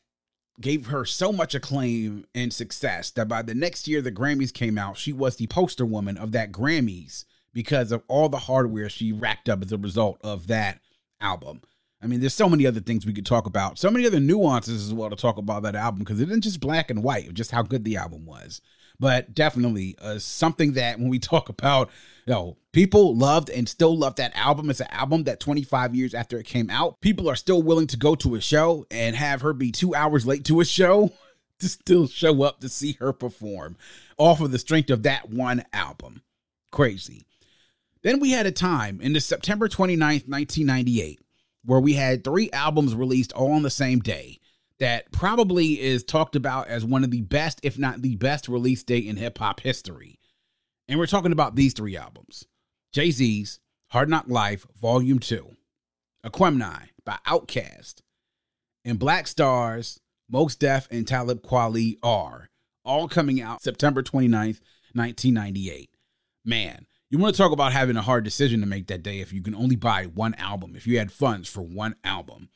gave 0.62 0.88
her 0.88 1.06
so 1.06 1.32
much 1.32 1.54
acclaim 1.54 2.26
and 2.34 2.54
success 2.54 3.12
that 3.12 3.28
by 3.28 3.42
the 3.42 3.54
next 3.54 3.88
year 3.88 4.02
the 4.02 4.12
Grammys 4.12 4.54
came 4.54 4.78
out, 4.78 4.98
she 4.98 5.14
was 5.14 5.36
the 5.36 5.48
poster 5.48 5.86
woman 5.86 6.18
of 6.18 6.32
that 6.32 6.52
Grammys 6.52 7.26
because 7.54 7.92
of 7.92 8.04
all 8.08 8.30
the 8.30 8.40
hardware 8.40 8.90
she 8.90 9.12
racked 9.12 9.50
up 9.50 9.62
as 9.64 9.72
a 9.72 9.78
result 9.78 10.18
of 10.24 10.48
that 10.48 10.80
album. 11.22 11.62
I 12.02 12.08
mean, 12.08 12.20
there's 12.20 12.34
so 12.34 12.50
many 12.50 12.66
other 12.66 12.82
things 12.82 13.06
we 13.06 13.14
could 13.14 13.26
talk 13.26 13.46
about, 13.46 13.80
so 13.80 13.90
many 13.90 14.06
other 14.06 14.20
nuances 14.20 14.86
as 14.86 14.94
well 14.94 15.10
to 15.10 15.16
talk 15.16 15.38
about 15.38 15.64
that 15.64 15.76
album 15.76 16.00
because 16.00 16.20
it 16.20 16.30
isn't 16.30 16.42
just 16.42 16.60
black 16.60 16.90
and 16.90 17.04
white, 17.04 17.34
just 17.34 17.52
how 17.52 17.64
good 17.64 17.84
the 17.84 17.98
album 17.98 18.26
was 18.26 18.62
but 19.00 19.34
definitely 19.34 19.96
uh, 20.02 20.20
something 20.20 20.74
that 20.74 21.00
when 21.00 21.10
we 21.10 21.20
talk 21.20 21.50
about, 21.50 21.90
you 22.26 22.34
know, 22.34 22.58
people 22.72 23.16
loved 23.16 23.50
and 23.50 23.68
still 23.68 23.98
love 23.98 24.16
that 24.16 24.36
album. 24.36 24.70
It's 24.70 24.80
an 24.80 24.88
album 24.92 25.24
that 25.26 25.40
25 25.40 25.96
years 25.96 26.14
after 26.14 26.38
it 26.38 26.46
came 26.46 26.70
out, 26.70 27.02
people 27.02 27.30
are 27.30 27.36
still 27.36 27.62
willing 27.62 27.88
to 27.88 27.98
go 27.98 28.16
to 28.16 28.36
a 28.36 28.42
show 28.42 28.86
and 28.90 29.16
have 29.16 29.42
her 29.42 29.54
be 29.54 29.72
two 29.72 29.96
hours 29.96 30.26
late 30.26 30.46
to 30.46 30.60
a 30.60 30.66
show 30.66 31.12
to 31.60 31.70
still 31.70 32.08
show 32.08 32.44
up 32.44 32.60
to 32.62 32.70
see 32.70 32.94
her 33.00 33.14
perform 33.14 33.78
off 34.18 34.42
of 34.42 34.52
the 34.52 34.60
strength 34.60 34.90
of 34.90 35.04
that 35.04 35.30
one 35.30 35.64
album. 35.74 36.22
Crazy. 36.72 37.26
Then 38.04 38.20
we 38.20 38.32
had 38.32 38.46
a 38.46 38.52
time 38.52 39.02
in 39.02 39.14
the 39.14 39.20
September 39.20 39.68
29th, 39.68 40.28
1998, 40.28 41.20
where 41.64 41.80
we 41.80 41.94
had 41.94 42.24
three 42.24 42.52
albums 42.52 42.94
released 42.94 43.34
all 43.34 43.52
on 43.52 43.64
the 43.64 43.70
same 43.70 44.00
day 44.00 44.40
that 44.80 45.12
probably 45.12 45.80
is 45.80 46.04
talked 46.04 46.36
about 46.36 46.68
as 46.68 46.84
one 46.84 47.04
of 47.04 47.12
the 47.12 47.22
best, 47.22 47.60
if 47.64 47.78
not 47.78 48.02
the 48.02 48.16
best, 48.16 48.48
release 48.48 48.84
date 48.84 49.06
in 49.06 49.18
hip 49.18 49.38
hop 49.38 49.62
history. 49.62 50.20
And 50.88 51.00
we're 51.00 51.08
talking 51.08 51.32
about 51.32 51.56
these 51.56 51.74
three 51.74 51.98
albums 51.98 52.46
Jay 52.94 53.12
Z's 53.12 53.60
Hard 53.90 54.10
Knock 54.10 54.26
Life, 54.28 54.66
Volume 54.80 55.20
2, 55.20 55.56
Aquemini 56.26 56.90
by 57.06 57.18
Outkast, 57.28 58.02
and 58.84 59.00
Black 59.00 59.28
Stars, 59.28 60.00
Mos 60.30 60.56
Def, 60.56 60.88
and 60.92 61.08
Talib 61.08 61.42
Kweli 61.42 61.98
are 62.04 62.50
all 62.84 63.08
coming 63.08 63.42
out 63.42 63.62
September 63.62 64.04
29th, 64.04 64.62
1998. 64.94 65.90
Man, 66.44 66.86
you 67.10 67.18
want 67.18 67.36
to 67.36 67.42
talk 67.42 67.52
about 67.52 67.74
having 67.74 67.98
a 67.98 68.02
hard 68.02 68.24
decision 68.24 68.60
to 68.62 68.68
make 68.68 68.88
that 68.88 69.04
day 69.04 69.20
if 69.20 69.34
you 69.34 69.42
can 69.42 69.56
only 69.56 69.76
buy 69.76 70.06
one 70.06 70.34
album, 70.36 70.76
if 70.76 70.86
you 70.86 70.98
had 70.98 71.12
funds 71.12 71.50
for 71.50 71.62
one 71.62 71.96
album. 72.04 72.50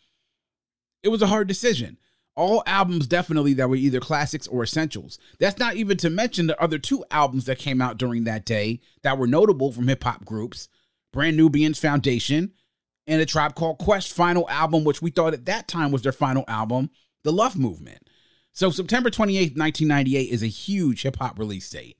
It 1.01 1.09
was 1.09 1.21
a 1.21 1.27
hard 1.27 1.47
decision. 1.47 1.97
All 2.39 2.63
albums 2.65 3.05
definitely 3.05 3.53
that 3.55 3.69
were 3.69 3.75
either 3.75 3.99
classics 3.99 4.47
or 4.47 4.63
essentials. 4.63 5.19
That's 5.39 5.59
not 5.59 5.75
even 5.75 5.97
to 5.97 6.09
mention 6.09 6.47
the 6.47 6.61
other 6.63 6.79
two 6.79 7.03
albums 7.11 7.43
that 7.45 7.59
came 7.59 7.81
out 7.81 7.97
during 7.97 8.23
that 8.23 8.45
day 8.45 8.79
that 9.03 9.17
were 9.17 9.27
notable 9.27 9.73
from 9.73 9.89
hip 9.89 10.01
hop 10.05 10.23
groups 10.23 10.69
Brand 11.11 11.35
Nubian's 11.35 11.79
Foundation 11.79 12.53
and 13.05 13.21
a 13.21 13.25
Tribe 13.25 13.55
Called 13.55 13.77
Quest 13.79 14.13
final 14.13 14.49
album, 14.49 14.85
which 14.85 15.01
we 15.01 15.11
thought 15.11 15.33
at 15.33 15.47
that 15.47 15.67
time 15.67 15.91
was 15.91 16.01
their 16.01 16.13
final 16.13 16.45
album, 16.47 16.91
The 17.25 17.33
Love 17.33 17.57
Movement. 17.57 18.09
So 18.53 18.69
September 18.69 19.09
28th, 19.09 19.57
1998 19.57 20.31
is 20.31 20.41
a 20.41 20.47
huge 20.47 21.01
hip 21.01 21.17
hop 21.17 21.37
release 21.37 21.69
date. 21.69 21.99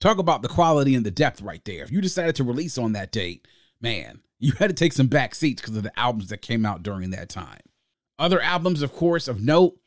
Talk 0.00 0.18
about 0.18 0.42
the 0.42 0.48
quality 0.48 0.96
and 0.96 1.06
the 1.06 1.12
depth 1.12 1.40
right 1.42 1.64
there. 1.64 1.84
If 1.84 1.92
you 1.92 2.00
decided 2.00 2.34
to 2.34 2.44
release 2.44 2.76
on 2.76 2.94
that 2.94 3.12
date, 3.12 3.46
man, 3.80 4.22
you 4.40 4.50
had 4.58 4.70
to 4.70 4.74
take 4.74 4.94
some 4.94 5.06
back 5.06 5.36
seats 5.36 5.62
because 5.62 5.76
of 5.76 5.84
the 5.84 5.96
albums 5.96 6.30
that 6.30 6.42
came 6.42 6.66
out 6.66 6.82
during 6.82 7.10
that 7.10 7.28
time. 7.28 7.60
Other 8.18 8.40
albums, 8.40 8.82
of 8.82 8.92
course, 8.92 9.28
of 9.28 9.42
note 9.42 9.78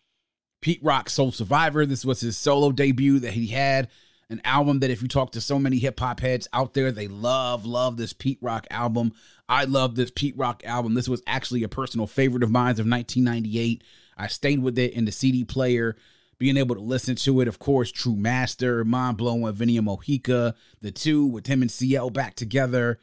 Pete 0.62 0.84
Rock 0.84 1.10
Soul 1.10 1.32
Survivor. 1.32 1.86
This 1.86 2.06
was 2.06 2.22
his 2.22 2.38
solo 2.38 2.72
debut 2.72 3.20
that 3.20 3.34
he 3.34 3.48
had. 3.48 3.90
An 4.32 4.42
album 4.44 4.80
that, 4.82 4.92
if 4.92 5.02
you 5.02 5.08
talk 5.08 5.32
to 5.32 5.42
so 5.42 5.58
many 5.58 5.80
hip 5.80 6.00
hop 6.00 6.20
heads 6.20 6.48
out 6.54 6.76
there, 6.76 6.92
they 6.92 7.08
love, 7.08 7.66
love 7.66 7.98
this 7.98 8.14
Pete 8.14 8.38
Rock 8.42 8.68
album. 8.70 9.12
I 9.48 9.64
love 9.64 9.96
this 9.96 10.12
Pete 10.12 10.38
Rock 10.38 10.64
album. 10.66 10.94
This 10.94 11.10
was 11.10 11.24
actually 11.26 11.64
a 11.64 11.70
personal 11.70 12.06
favorite 12.06 12.44
of 12.44 12.52
mine 12.52 12.74
of 12.74 12.88
1998. 12.88 13.84
I 14.18 14.28
stayed 14.28 14.60
with 14.60 14.78
it 14.78 14.94
in 14.94 15.06
the 15.06 15.12
CD 15.12 15.44
player, 15.44 15.96
being 16.38 16.58
able 16.58 16.76
to 16.76 16.82
listen 16.82 17.16
to 17.16 17.42
it. 17.42 17.48
Of 17.48 17.58
course, 17.58 17.92
Tru 17.92 18.16
Master, 18.16 18.86
Mind 18.86 19.18
Blowing, 19.18 19.52
Vinia 19.52 19.82
Mojica, 19.82 20.54
the 20.80 20.92
two 20.92 21.26
with 21.26 21.48
him 21.48 21.64
and 21.64 21.72
CL 21.72 22.12
back 22.12 22.36
together 22.36 23.00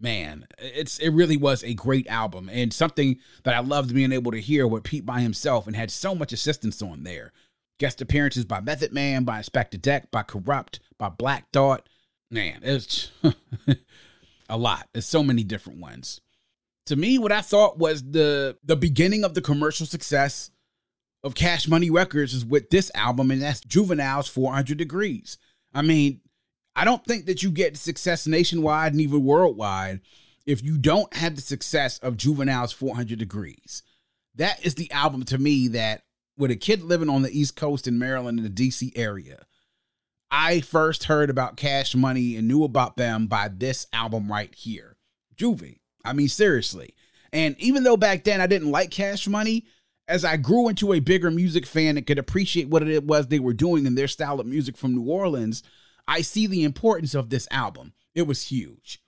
man, 0.00 0.46
it's 0.58 0.98
it 0.98 1.10
really 1.10 1.36
was 1.36 1.62
a 1.62 1.74
great 1.74 2.06
album 2.08 2.48
and 2.52 2.72
something 2.72 3.18
that 3.44 3.54
I 3.54 3.60
loved 3.60 3.94
being 3.94 4.12
able 4.12 4.32
to 4.32 4.40
hear 4.40 4.66
with 4.66 4.84
Pete 4.84 5.06
by 5.06 5.20
himself 5.20 5.66
and 5.66 5.74
had 5.74 5.90
so 5.90 6.14
much 6.14 6.32
assistance 6.32 6.80
on 6.82 7.04
there. 7.04 7.32
Guest 7.78 8.00
appearances 8.00 8.44
by 8.44 8.60
Method 8.60 8.92
Man, 8.92 9.24
by 9.24 9.38
Inspectah 9.40 9.80
Deck, 9.80 10.10
by 10.10 10.22
Kurupt, 10.22 10.80
by 10.98 11.08
Black 11.08 11.50
Thought. 11.52 11.88
Man, 12.30 12.60
it's 12.62 13.10
a 14.48 14.56
lot. 14.56 14.88
There's 14.92 15.06
so 15.06 15.22
many 15.22 15.44
different 15.44 15.80
ones. 15.80 16.20
To 16.86 16.96
me, 16.96 17.18
what 17.18 17.32
I 17.32 17.40
thought 17.40 17.78
was 17.78 18.02
the 18.02 18.56
the 18.64 18.76
beginning 18.76 19.24
of 19.24 19.34
the 19.34 19.42
commercial 19.42 19.86
success 19.86 20.50
of 21.22 21.34
Cash 21.34 21.68
Money 21.68 21.90
Records 21.90 22.32
is 22.32 22.44
with 22.44 22.70
this 22.70 22.90
album, 22.94 23.30
and 23.30 23.42
that's 23.42 23.60
Juvenile's 23.60 24.28
400 24.28 24.78
Degrees. 24.78 25.38
I 25.74 25.82
mean, 25.82 26.20
I 26.78 26.84
don't 26.84 27.04
think 27.04 27.26
that 27.26 27.42
you 27.42 27.50
get 27.50 27.76
success 27.76 28.24
nationwide 28.24 28.92
and 28.92 29.00
even 29.00 29.24
worldwide 29.24 29.98
if 30.46 30.62
you 30.62 30.78
don't 30.78 31.12
have 31.12 31.34
the 31.34 31.42
success 31.42 31.98
of 31.98 32.16
Juvenile's 32.16 32.70
400 32.70 33.18
Degrees. 33.18 33.82
That 34.36 34.64
is 34.64 34.76
the 34.76 34.88
album 34.92 35.24
to 35.24 35.38
me 35.38 35.66
that, 35.68 36.04
with 36.36 36.52
a 36.52 36.56
kid 36.56 36.82
living 36.82 37.08
on 37.08 37.22
the 37.22 37.36
East 37.36 37.56
Coast 37.56 37.88
in 37.88 37.98
Maryland 37.98 38.38
in 38.38 38.44
the 38.44 38.48
DC 38.70 38.92
area, 38.94 39.44
I 40.30 40.60
first 40.60 41.04
heard 41.04 41.30
about 41.30 41.56
Cash 41.56 41.96
Money 41.96 42.36
and 42.36 42.46
knew 42.46 42.62
about 42.62 42.96
them 42.96 43.26
by 43.26 43.48
this 43.48 43.88
album 43.92 44.30
right 44.30 44.54
here, 44.54 44.96
Juvie. 45.34 45.80
I 46.04 46.12
mean, 46.12 46.28
seriously. 46.28 46.94
And 47.32 47.56
even 47.58 47.82
though 47.82 47.96
back 47.96 48.22
then 48.22 48.40
I 48.40 48.46
didn't 48.46 48.70
like 48.70 48.92
Cash 48.92 49.26
Money, 49.26 49.66
as 50.06 50.24
I 50.24 50.36
grew 50.36 50.68
into 50.68 50.92
a 50.92 51.00
bigger 51.00 51.32
music 51.32 51.66
fan 51.66 51.96
and 51.96 52.06
could 52.06 52.20
appreciate 52.20 52.68
what 52.68 52.86
it 52.86 53.02
was 53.02 53.26
they 53.26 53.40
were 53.40 53.52
doing 53.52 53.84
and 53.84 53.98
their 53.98 54.06
style 54.06 54.38
of 54.38 54.46
music 54.46 54.76
from 54.76 54.94
New 54.94 55.10
Orleans, 55.10 55.64
I 56.08 56.22
see 56.22 56.46
the 56.46 56.64
importance 56.64 57.14
of 57.14 57.28
this 57.28 57.46
album. 57.50 57.92
It 58.14 58.22
was 58.22 58.48
huge. 58.48 59.00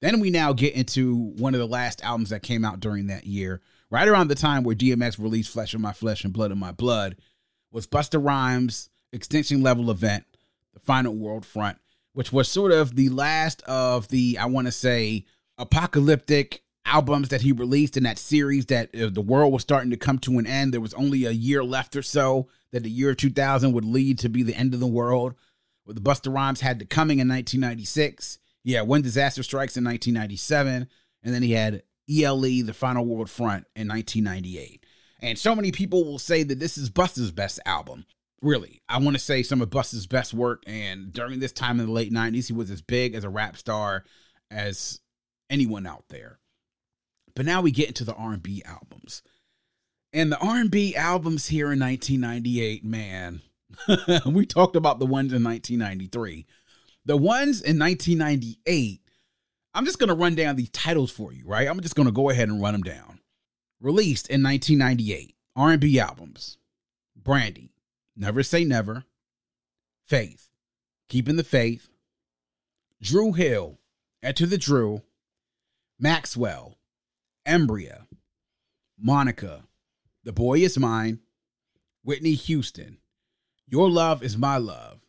Then 0.00 0.20
we 0.20 0.30
now 0.30 0.52
get 0.52 0.74
into 0.74 1.32
one 1.36 1.54
of 1.54 1.60
the 1.60 1.66
last 1.66 2.02
albums 2.04 2.30
that 2.30 2.44
came 2.44 2.64
out 2.64 2.78
during 2.78 3.08
that 3.08 3.26
year, 3.26 3.60
right 3.90 4.06
around 4.06 4.28
the 4.28 4.36
time 4.36 4.62
where 4.62 4.76
DMX 4.76 5.18
released 5.18 5.52
Flesh 5.52 5.74
of 5.74 5.80
My 5.80 5.92
Flesh 5.92 6.22
and 6.22 6.32
Blood 6.32 6.52
of 6.52 6.56
My 6.56 6.70
Blood, 6.70 7.16
was 7.72 7.88
Busta 7.88 8.24
Rhymes' 8.24 8.88
Extinction 9.12 9.62
Level 9.62 9.90
Event, 9.90 10.24
The 10.72 10.80
Final 10.80 11.16
World 11.16 11.44
Front, 11.44 11.78
which 12.12 12.32
was 12.32 12.48
sort 12.48 12.70
of 12.70 12.94
the 12.94 13.08
last 13.08 13.62
of 13.62 14.06
the, 14.08 14.38
I 14.38 14.46
want 14.46 14.68
to 14.68 14.72
say, 14.72 15.24
apocalyptic 15.58 16.62
albums 16.86 17.30
that 17.30 17.42
he 17.42 17.50
released 17.50 17.96
in 17.96 18.04
that 18.04 18.18
series 18.18 18.66
that 18.66 18.94
uh, 18.94 19.10
the 19.10 19.20
world 19.20 19.52
was 19.52 19.62
starting 19.62 19.90
to 19.90 19.96
come 19.96 20.20
to 20.20 20.38
an 20.38 20.46
end. 20.46 20.72
There 20.72 20.80
was 20.80 20.94
only 20.94 21.24
a 21.24 21.32
year 21.32 21.64
left 21.64 21.96
or 21.96 22.02
so 22.02 22.48
that 22.70 22.84
the 22.84 22.90
year 22.90 23.14
2000 23.14 23.72
would 23.72 23.84
lead 23.84 24.20
to 24.20 24.28
be 24.28 24.44
the 24.44 24.54
end 24.54 24.72
of 24.72 24.80
the 24.80 24.86
world 24.86 25.34
the 25.94 26.00
Busta 26.00 26.32
Rhymes 26.32 26.60
had 26.60 26.78
the 26.78 26.84
coming 26.84 27.18
in 27.18 27.28
1996. 27.28 28.38
Yeah, 28.64 28.82
When 28.82 29.02
Disaster 29.02 29.42
Strikes 29.42 29.76
in 29.76 29.84
1997. 29.84 30.88
And 31.22 31.34
then 31.34 31.42
he 31.42 31.52
had 31.52 31.82
ELE, 32.08 32.40
The 32.64 32.74
Final 32.74 33.04
World 33.04 33.30
Front 33.30 33.66
in 33.74 33.88
1998. 33.88 34.84
And 35.20 35.38
so 35.38 35.54
many 35.54 35.72
people 35.72 36.04
will 36.04 36.18
say 36.18 36.42
that 36.42 36.60
this 36.60 36.78
is 36.78 36.90
Busta's 36.90 37.32
best 37.32 37.60
album. 37.66 38.06
Really, 38.40 38.82
I 38.88 38.98
want 38.98 39.16
to 39.16 39.22
say 39.22 39.42
some 39.42 39.60
of 39.60 39.70
Busta's 39.70 40.06
best 40.06 40.32
work. 40.32 40.62
And 40.66 41.12
during 41.12 41.40
this 41.40 41.52
time 41.52 41.80
in 41.80 41.86
the 41.86 41.92
late 41.92 42.12
90s, 42.12 42.46
he 42.46 42.52
was 42.52 42.70
as 42.70 42.82
big 42.82 43.14
as 43.14 43.24
a 43.24 43.28
rap 43.28 43.56
star 43.56 44.04
as 44.50 45.00
anyone 45.50 45.86
out 45.86 46.04
there. 46.08 46.38
But 47.34 47.46
now 47.46 47.60
we 47.60 47.70
get 47.70 47.88
into 47.88 48.04
the 48.04 48.14
R&B 48.14 48.62
albums. 48.64 49.22
And 50.12 50.32
the 50.32 50.38
R&B 50.38 50.96
albums 50.96 51.48
here 51.48 51.72
in 51.72 51.80
1998, 51.80 52.84
man, 52.84 53.42
we 54.26 54.46
talked 54.46 54.76
about 54.76 54.98
the 54.98 55.06
ones 55.06 55.32
in 55.32 55.44
1993. 55.44 56.46
The 57.04 57.16
ones 57.16 57.60
in 57.60 57.78
1998, 57.78 59.00
I'm 59.74 59.84
just 59.84 59.98
going 59.98 60.08
to 60.08 60.14
run 60.14 60.34
down 60.34 60.56
these 60.56 60.70
titles 60.70 61.10
for 61.10 61.32
you, 61.32 61.46
right? 61.46 61.68
I'm 61.68 61.80
just 61.80 61.94
going 61.94 62.06
to 62.06 62.12
go 62.12 62.30
ahead 62.30 62.48
and 62.48 62.60
run 62.60 62.72
them 62.72 62.82
down. 62.82 63.20
Released 63.80 64.28
in 64.28 64.42
1998, 64.42 65.34
R&B 65.56 66.00
albums. 66.00 66.58
Brandy, 67.16 67.72
Never 68.16 68.42
Say 68.42 68.64
Never. 68.64 69.04
Faith, 70.04 70.48
Keeping 71.08 71.36
the 71.36 71.44
Faith. 71.44 71.88
Dru 73.00 73.32
Hill, 73.32 73.78
Enter 74.22 74.46
the 74.46 74.58
Dru, 74.58 75.02
Maxwell, 75.98 76.76
Embrya. 77.46 78.06
Monica, 79.00 79.62
The 80.24 80.32
Boy 80.32 80.58
Is 80.58 80.76
Mine. 80.76 81.20
Whitney 82.02 82.34
Houston, 82.34 82.98
your 83.68 83.90
Love 83.90 84.22
is 84.22 84.38
My 84.38 84.56
Love, 84.56 85.00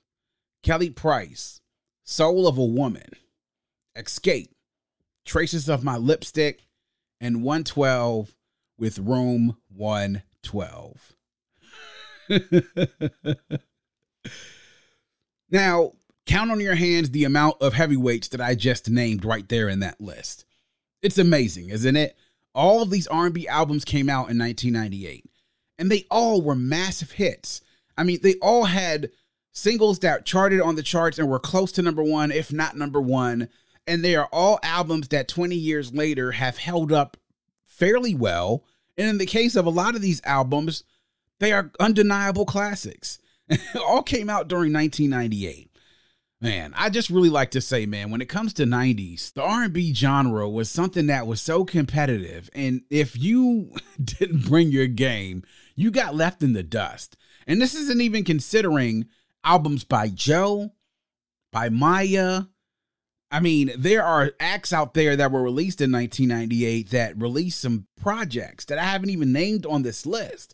Kelly 0.64 0.90
Price, 0.90 1.62
Soul 2.04 2.46
of 2.48 2.58
a 2.58 2.66
Woman, 2.66 3.12
Xscape, 3.98 4.50
Traces 5.26 5.70
of 5.70 5.84
My 5.84 5.96
Lipstick, 5.96 6.68
and 7.22 7.44
112 7.44 8.36
with 8.78 9.00
Room 9.00 9.58
112. 9.70 11.14
now, 15.50 15.94
count 16.26 16.52
on 16.52 16.60
your 16.60 16.76
hands 16.76 17.12
the 17.12 17.24
amount 17.24 17.62
of 17.62 17.74
heavyweights 17.74 18.28
that 18.30 18.42
I 18.42 18.56
just 18.56 18.90
named 18.90 19.24
right 19.24 19.48
there 19.48 19.70
in 19.70 19.80
that 19.80 20.02
list. 20.02 20.46
It's 21.02 21.18
amazing, 21.18 21.70
isn't 21.70 21.96
it? 21.96 22.18
All 22.54 22.82
of 22.82 22.90
these 22.90 23.08
R&B 23.08 23.48
albums 23.48 23.86
came 23.86 24.10
out 24.10 24.30
in 24.30 24.38
1998, 24.38 25.24
and 25.78 25.90
they 25.90 26.06
all 26.12 26.42
were 26.42 26.56
massive 26.56 27.12
hits. 27.12 27.62
I 28.00 28.04
mean, 28.04 28.20
they 28.24 28.36
all 28.36 28.64
had 28.64 29.12
singles 29.52 30.00
that 30.00 30.26
charted 30.26 30.62
on 30.62 30.76
the 30.76 30.84
charts 30.84 31.20
and 31.20 31.28
were 31.28 31.38
close 31.38 31.72
to 31.74 31.82
number 31.82 32.02
one, 32.02 32.32
if 32.32 32.54
not 32.54 32.78
number 32.78 33.02
one. 33.02 33.50
And 33.86 34.04
they 34.04 34.16
are 34.16 34.30
all 34.32 34.60
albums 34.64 35.10
that 35.10 35.28
20 35.28 35.56
years 35.56 35.94
later 35.94 36.32
have 36.32 36.58
held 36.58 36.94
up 36.94 37.18
fairly 37.66 38.16
well. 38.16 38.64
And 38.98 39.10
in 39.10 39.18
the 39.18 39.26
case 39.26 39.58
of 39.58 39.66
a 39.66 39.72
lot 39.72 39.96
of 39.96 40.02
these 40.02 40.22
albums, 40.24 40.86
they 41.40 41.52
are 41.52 41.72
undeniable 41.80 42.46
classics. 42.46 43.20
all 43.86 44.04
came 44.04 44.30
out 44.30 44.48
during 44.48 44.72
1998. 44.72 45.70
Man, 46.42 46.74
I 46.78 46.90
just 46.90 47.10
really 47.10 47.30
like 47.30 47.52
to 47.52 47.60
say, 47.60 47.86
man, 47.86 48.12
when 48.12 48.22
it 48.22 48.30
comes 48.30 48.54
to 48.54 48.64
90s, 48.64 49.34
the 49.34 49.44
R&B 49.44 49.94
genre 49.94 50.48
was 50.48 50.70
something 50.72 51.08
that 51.08 51.28
was 51.28 51.42
so 51.42 51.66
competitive 51.66 52.50
and 52.54 52.84
if 52.90 53.18
you 53.18 53.74
didn't 54.02 54.46
bring 54.46 54.72
your 54.72 54.88
game, 54.88 55.44
you 55.76 55.92
got 55.92 56.16
left 56.16 56.42
in 56.42 56.54
the 56.54 56.64
dust. 56.64 57.18
And 57.50 57.60
this 57.60 57.74
isn't 57.74 58.00
even 58.00 58.24
considering 58.24 59.08
albums 59.44 59.84
by 59.84 60.10
Joe, 60.10 60.72
by 61.52 61.70
Mya. 61.70 62.48
I 63.32 63.40
mean, 63.40 63.72
there 63.76 64.04
are 64.04 64.34
acts 64.40 64.72
out 64.72 64.94
there 64.94 65.16
that 65.16 65.32
were 65.32 65.42
released 65.42 65.82
in 65.82 65.92
1998 65.92 66.92
that 66.92 67.20
released 67.20 67.60
some 67.60 67.88
projects 68.00 68.66
that 68.66 68.78
I 68.78 68.84
haven't 68.84 69.10
even 69.10 69.32
named 69.32 69.66
on 69.66 69.82
this 69.82 70.06
list. 70.06 70.54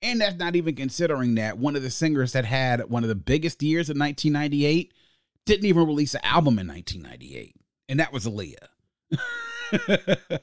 And 0.00 0.22
that's 0.22 0.38
not 0.38 0.56
even 0.56 0.74
considering 0.74 1.34
that 1.34 1.58
one 1.58 1.76
of 1.76 1.82
the 1.82 1.90
singers 1.90 2.32
that 2.32 2.46
had 2.46 2.88
one 2.88 3.04
of 3.04 3.10
the 3.10 3.14
biggest 3.14 3.62
years 3.62 3.90
in 3.90 3.98
1998 3.98 4.94
didn't 5.44 5.66
even 5.66 5.86
release 5.86 6.14
an 6.14 6.24
album 6.24 6.58
in 6.58 6.66
1998. 6.66 7.54
And 7.90 8.00
that 8.00 8.14
was 8.14 8.24
Aaliyah. 8.24 8.68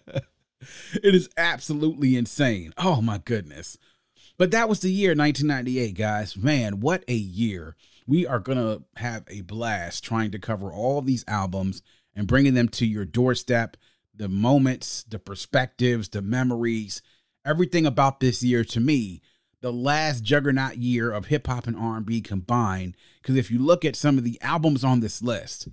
it 1.04 1.16
is 1.16 1.28
absolutely 1.38 2.16
insane. 2.16 2.72
Oh 2.78 3.02
my 3.02 3.18
goodness. 3.18 3.80
But 4.38 4.52
that 4.52 4.70
was 4.70 4.82
the 4.82 4.92
year 4.92 5.16
1998, 5.16 5.98
guys. 5.98 6.38
Man, 6.38 6.80
what 6.80 7.04
a 7.08 7.16
year. 7.16 7.76
We 8.06 8.28
are 8.28 8.40
going 8.40 8.58
to 8.58 8.84
have 8.96 9.24
a 9.28 9.42
blast 9.42 10.04
trying 10.04 10.32
to 10.32 10.40
cover 10.40 10.72
all 10.72 11.02
these 11.02 11.26
albums 11.28 11.82
and 12.16 12.28
bringing 12.28 12.54
them 12.54 12.70
to 12.70 12.86
your 12.86 13.06
doorstep. 13.06 13.78
The 14.16 14.30
moments, 14.30 15.04
the 15.04 15.20
perspectives, 15.20 16.10
the 16.10 16.22
memories, 16.22 17.02
everything 17.46 17.86
about 17.86 18.20
this 18.20 18.44
year 18.44 18.64
to 18.66 18.80
me, 18.80 19.22
the 19.62 19.74
last 19.74 20.24
juggernaut 20.24 20.78
year 20.78 21.12
of 21.12 21.26
hip 21.26 21.48
hop 21.48 21.66
and 21.66 21.76
R&B 21.76 22.22
combined. 22.22 22.96
Because 23.22 23.36
if 23.36 23.50
you 23.50 23.60
look 23.60 23.84
at 23.84 23.96
some 23.96 24.18
of 24.18 24.24
the 24.24 24.40
albums 24.42 24.84
on 24.84 25.00
this 25.00 25.22
list, 25.22 25.68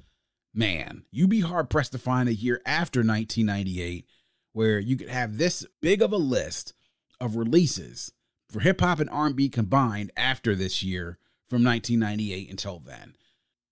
man, 0.55 1.05
you'd 1.11 1.31
be 1.31 1.41
hard 1.41 1.69
pressed 1.69 1.93
to 1.93 1.99
find 1.99 2.29
a 2.29 2.35
year 2.35 2.63
after 2.65 3.01
1998 3.01 4.07
where 4.53 4.79
you 4.79 4.97
could 4.97 5.09
have 5.09 5.37
this 5.37 5.67
big 5.83 6.01
of 6.01 6.13
a 6.13 6.17
list 6.17 6.73
of 7.21 7.37
releases 7.37 8.13
for 8.55 8.61
hip 8.61 8.81
hop 8.81 9.01
and 9.01 9.11
R&B 9.11 9.49
combined 9.49 10.13
after 10.17 10.55
this 10.55 10.81
year 10.83 11.19
from 11.49 11.65
1998 11.65 12.49
until 12.49 12.79
then. 12.79 13.17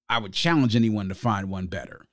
I 0.08 0.18
would 0.18 0.32
challenge 0.32 0.74
anyone 0.74 1.08
to 1.08 1.14
find 1.14 1.48
one 1.48 1.68
better. 1.68 2.06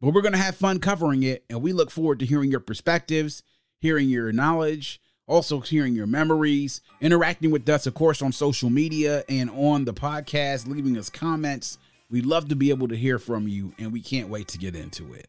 But 0.00 0.12
we're 0.12 0.22
going 0.22 0.32
to 0.32 0.38
have 0.38 0.56
fun 0.56 0.80
covering 0.80 1.22
it, 1.22 1.44
and 1.48 1.62
we 1.62 1.72
look 1.72 1.90
forward 1.90 2.18
to 2.18 2.26
hearing 2.26 2.50
your 2.50 2.60
perspectives, 2.60 3.44
hearing 3.78 4.08
your 4.08 4.32
knowledge, 4.32 5.00
also 5.28 5.60
hearing 5.60 5.94
your 5.94 6.08
memories, 6.08 6.80
interacting 7.00 7.52
with 7.52 7.68
us, 7.68 7.86
of 7.86 7.94
course, 7.94 8.20
on 8.20 8.32
social 8.32 8.70
media 8.70 9.22
and 9.28 9.48
on 9.50 9.84
the 9.84 9.94
podcast, 9.94 10.66
leaving 10.66 10.98
us 10.98 11.08
comments. 11.08 11.78
We'd 12.10 12.26
love 12.26 12.48
to 12.48 12.56
be 12.56 12.70
able 12.70 12.88
to 12.88 12.96
hear 12.96 13.20
from 13.20 13.46
you, 13.46 13.72
and 13.78 13.92
we 13.92 14.00
can't 14.00 14.28
wait 14.28 14.48
to 14.48 14.58
get 14.58 14.74
into 14.74 15.14
it. 15.14 15.28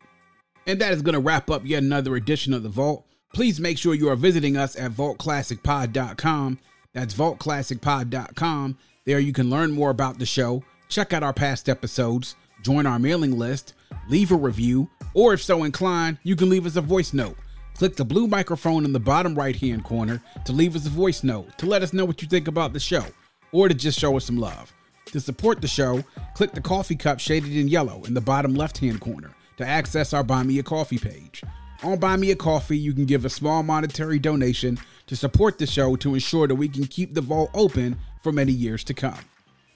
And 0.66 0.82
that 0.82 0.94
is 0.94 1.04
going 1.04 1.14
to 1.14 1.20
wrap 1.20 1.52
up 1.52 1.62
yet 1.64 1.84
another 1.84 2.16
edition 2.16 2.54
of 2.54 2.64
The 2.64 2.70
Vault. 2.70 3.06
Please 3.34 3.60
make 3.60 3.78
sure 3.78 3.94
you 3.94 4.10
are 4.10 4.16
visiting 4.16 4.58
us 4.58 4.76
at 4.76 4.92
vaultclassicpod.com. 4.92 6.60
That's 6.98 7.14
vaultclassicpod.com. 7.14 8.76
There 9.06 9.20
you 9.20 9.32
can 9.32 9.52
learn 9.52 9.72
more 9.72 9.92
about 9.92 10.18
the 10.18 10.26
show, 10.26 10.64
check 10.90 11.14
out 11.14 11.22
our 11.22 11.32
past 11.32 11.70
episodes, 11.70 12.36
join 12.64 12.88
our 12.88 12.98
mailing 12.98 13.38
list, 13.38 13.76
leave 14.10 14.32
a 14.32 14.36
review, 14.36 14.90
or 15.14 15.32
if 15.36 15.44
so 15.44 15.64
inclined, 15.64 16.18
you 16.24 16.36
can 16.36 16.50
leave 16.50 16.66
us 16.66 16.76
a 16.76 16.82
voice 16.82 17.14
note. 17.14 17.38
Click 17.76 17.96
the 17.96 18.04
blue 18.04 18.26
microphone 18.26 18.84
in 18.84 18.94
the 18.94 19.00
bottom 19.00 19.36
right 19.36 19.56
hand 19.56 19.84
corner 19.84 20.24
to 20.44 20.54
leave 20.54 20.76
us 20.76 20.88
a 20.88 20.90
voice 20.90 21.24
note 21.24 21.56
to 21.60 21.68
let 21.68 21.84
us 21.84 21.94
know 21.94 22.04
what 22.04 22.24
you 22.24 22.28
think 22.28 22.48
about 22.48 22.74
the 22.74 22.80
show 22.80 23.06
or 23.52 23.68
to 23.68 23.76
just 23.76 24.00
show 24.00 24.18
us 24.18 24.26
some 24.26 24.38
love. 24.38 24.74
To 25.06 25.20
support 25.20 25.62
the 25.62 25.68
show, 25.68 26.04
click 26.34 26.54
the 26.54 26.62
coffee 26.62 26.96
cup 26.96 27.20
shaded 27.20 27.56
in 27.56 27.68
yellow 27.68 28.06
in 28.06 28.16
the 28.16 28.22
bottom 28.22 28.56
left 28.56 28.80
hand 28.80 29.02
corner 29.02 29.36
to 29.58 29.68
access 29.68 30.14
our 30.14 30.24
Buy 30.24 30.42
Me 30.42 30.58
a 30.58 30.64
Coffee 30.64 30.98
page. 30.98 31.44
On 31.84 32.00
Buy 32.00 32.18
Me 32.18 32.32
a 32.32 32.36
Coffee, 32.36 32.78
you 32.78 32.94
can 32.94 33.06
give 33.06 33.24
a 33.24 33.30
small 33.30 33.62
monetary 33.62 34.18
donation 34.18 34.80
to 35.06 35.16
support 35.16 35.58
the 35.58 35.68
show 35.68 35.96
to 35.98 36.16
ensure 36.16 36.48
that 36.48 36.56
we 36.56 36.68
can 36.68 36.86
keep 36.86 37.14
the 37.14 37.22
vault 37.22 37.52
open 37.54 37.98
for 38.24 38.32
many 38.32 38.52
years 38.52 38.84
to 38.86 38.94
come. 38.94 39.20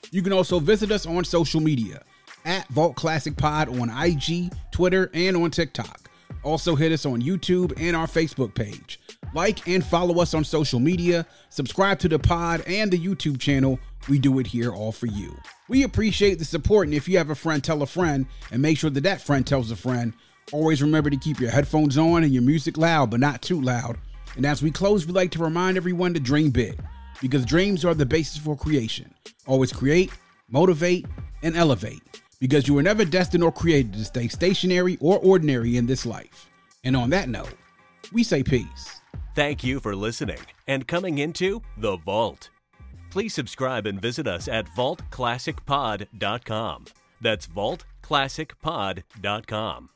You 0.10 0.22
can 0.24 0.34
also 0.34 0.60
visit 0.60 0.92
us 0.92 1.06
on 1.06 1.24
social 1.24 1.62
media 1.62 2.04
at 2.44 2.68
Vault 2.70 2.96
Classic 2.96 3.38
Pod 3.38 3.70
on 3.80 3.90
IG, 3.90 4.52
Twitter, 4.72 5.12
and 5.14 5.38
on 5.38 5.52
TikTok. 5.52 6.10
Also, 6.44 6.76
hit 6.76 6.92
us 6.92 7.06
on 7.06 7.22
YouTube 7.22 7.72
and 7.78 7.96
our 7.96 8.08
Facebook 8.08 8.56
page. 8.56 9.00
Like 9.34 9.68
and 9.68 9.86
follow 9.86 10.20
us 10.20 10.34
on 10.34 10.44
social 10.44 10.80
media, 10.80 11.26
subscribe 11.50 12.00
to 12.00 12.10
the 12.10 12.20
pod 12.20 12.64
and 12.66 12.92
the 12.92 12.98
YouTube 12.98 13.40
channel. 13.40 13.80
We 14.10 14.18
do 14.18 14.40
it 14.40 14.48
here 14.48 14.72
all 14.74 14.92
for 14.92 15.06
you. 15.06 15.38
We 15.70 15.84
appreciate 15.84 16.40
the 16.40 16.46
support, 16.46 16.88
and 16.88 16.96
if 16.96 17.08
you 17.08 17.20
have 17.20 17.30
a 17.30 17.36
friend, 17.36 17.64
tell 17.64 17.84
a 17.84 17.86
friend, 17.86 18.26
and 18.52 18.62
make 18.62 18.80
sure 18.80 18.90
that 18.90 19.04
that 19.04 19.22
friend 19.22 19.46
tells 19.46 19.70
a 19.70 19.76
friend. 19.76 20.14
Always 20.52 20.82
remember 20.82 21.10
to 21.10 21.18
keep 21.18 21.40
your 21.40 21.52
headphones 21.52 21.98
on 21.98 22.24
and 22.24 22.34
your 22.34 22.44
music 22.44 22.78
loud, 22.78 23.12
but 23.12 23.20
not 23.20 23.42
too 23.42 23.62
loud. 23.62 23.98
And 24.36 24.46
as 24.46 24.62
we 24.62 24.72
close, 24.72 25.06
we 25.06 25.14
like 25.14 25.32
to 25.32 25.44
remind 25.44 25.78
everyone 25.78 26.14
to 26.14 26.20
dream 26.20 26.52
big, 26.52 26.80
because 27.22 27.46
dreams 27.46 27.86
are 27.86 27.94
the 27.94 28.06
basis 28.06 28.38
for 28.38 28.56
creation. 28.56 29.14
Always 29.46 29.72
create, 29.72 30.12
motivate, 30.50 31.06
and 31.44 31.56
elevate 31.56 32.02
because 32.42 32.68
you 32.68 32.74
were 32.74 32.84
never 32.84 33.06
destined 33.06 33.44
or 33.44 33.52
created 33.54 33.94
to 33.94 34.04
stay 34.04 34.28
stationary 34.28 34.98
or 35.00 35.20
ordinary 35.20 35.78
in 35.78 35.86
this 35.86 36.06
life. 36.06 36.50
And 36.84 36.98
on 36.98 37.12
that 37.12 37.30
note, 37.30 37.54
we 38.12 38.24
say 38.24 38.44
peace. 38.44 39.00
Thank 39.36 39.64
you 39.64 39.80
for 39.80 39.96
listening 39.96 40.40
and 40.68 40.86
coming 40.88 41.20
into 41.20 41.62
The 41.78 41.96
Vault. 41.98 42.50
Please 43.12 43.34
subscribe 43.34 43.86
and 43.86 44.02
visit 44.02 44.28
us 44.28 44.50
at 44.50 44.66
vaultclassicpod.com. 44.76 46.86
That's 47.22 47.48
vaultclassicpod.com. 47.48 49.90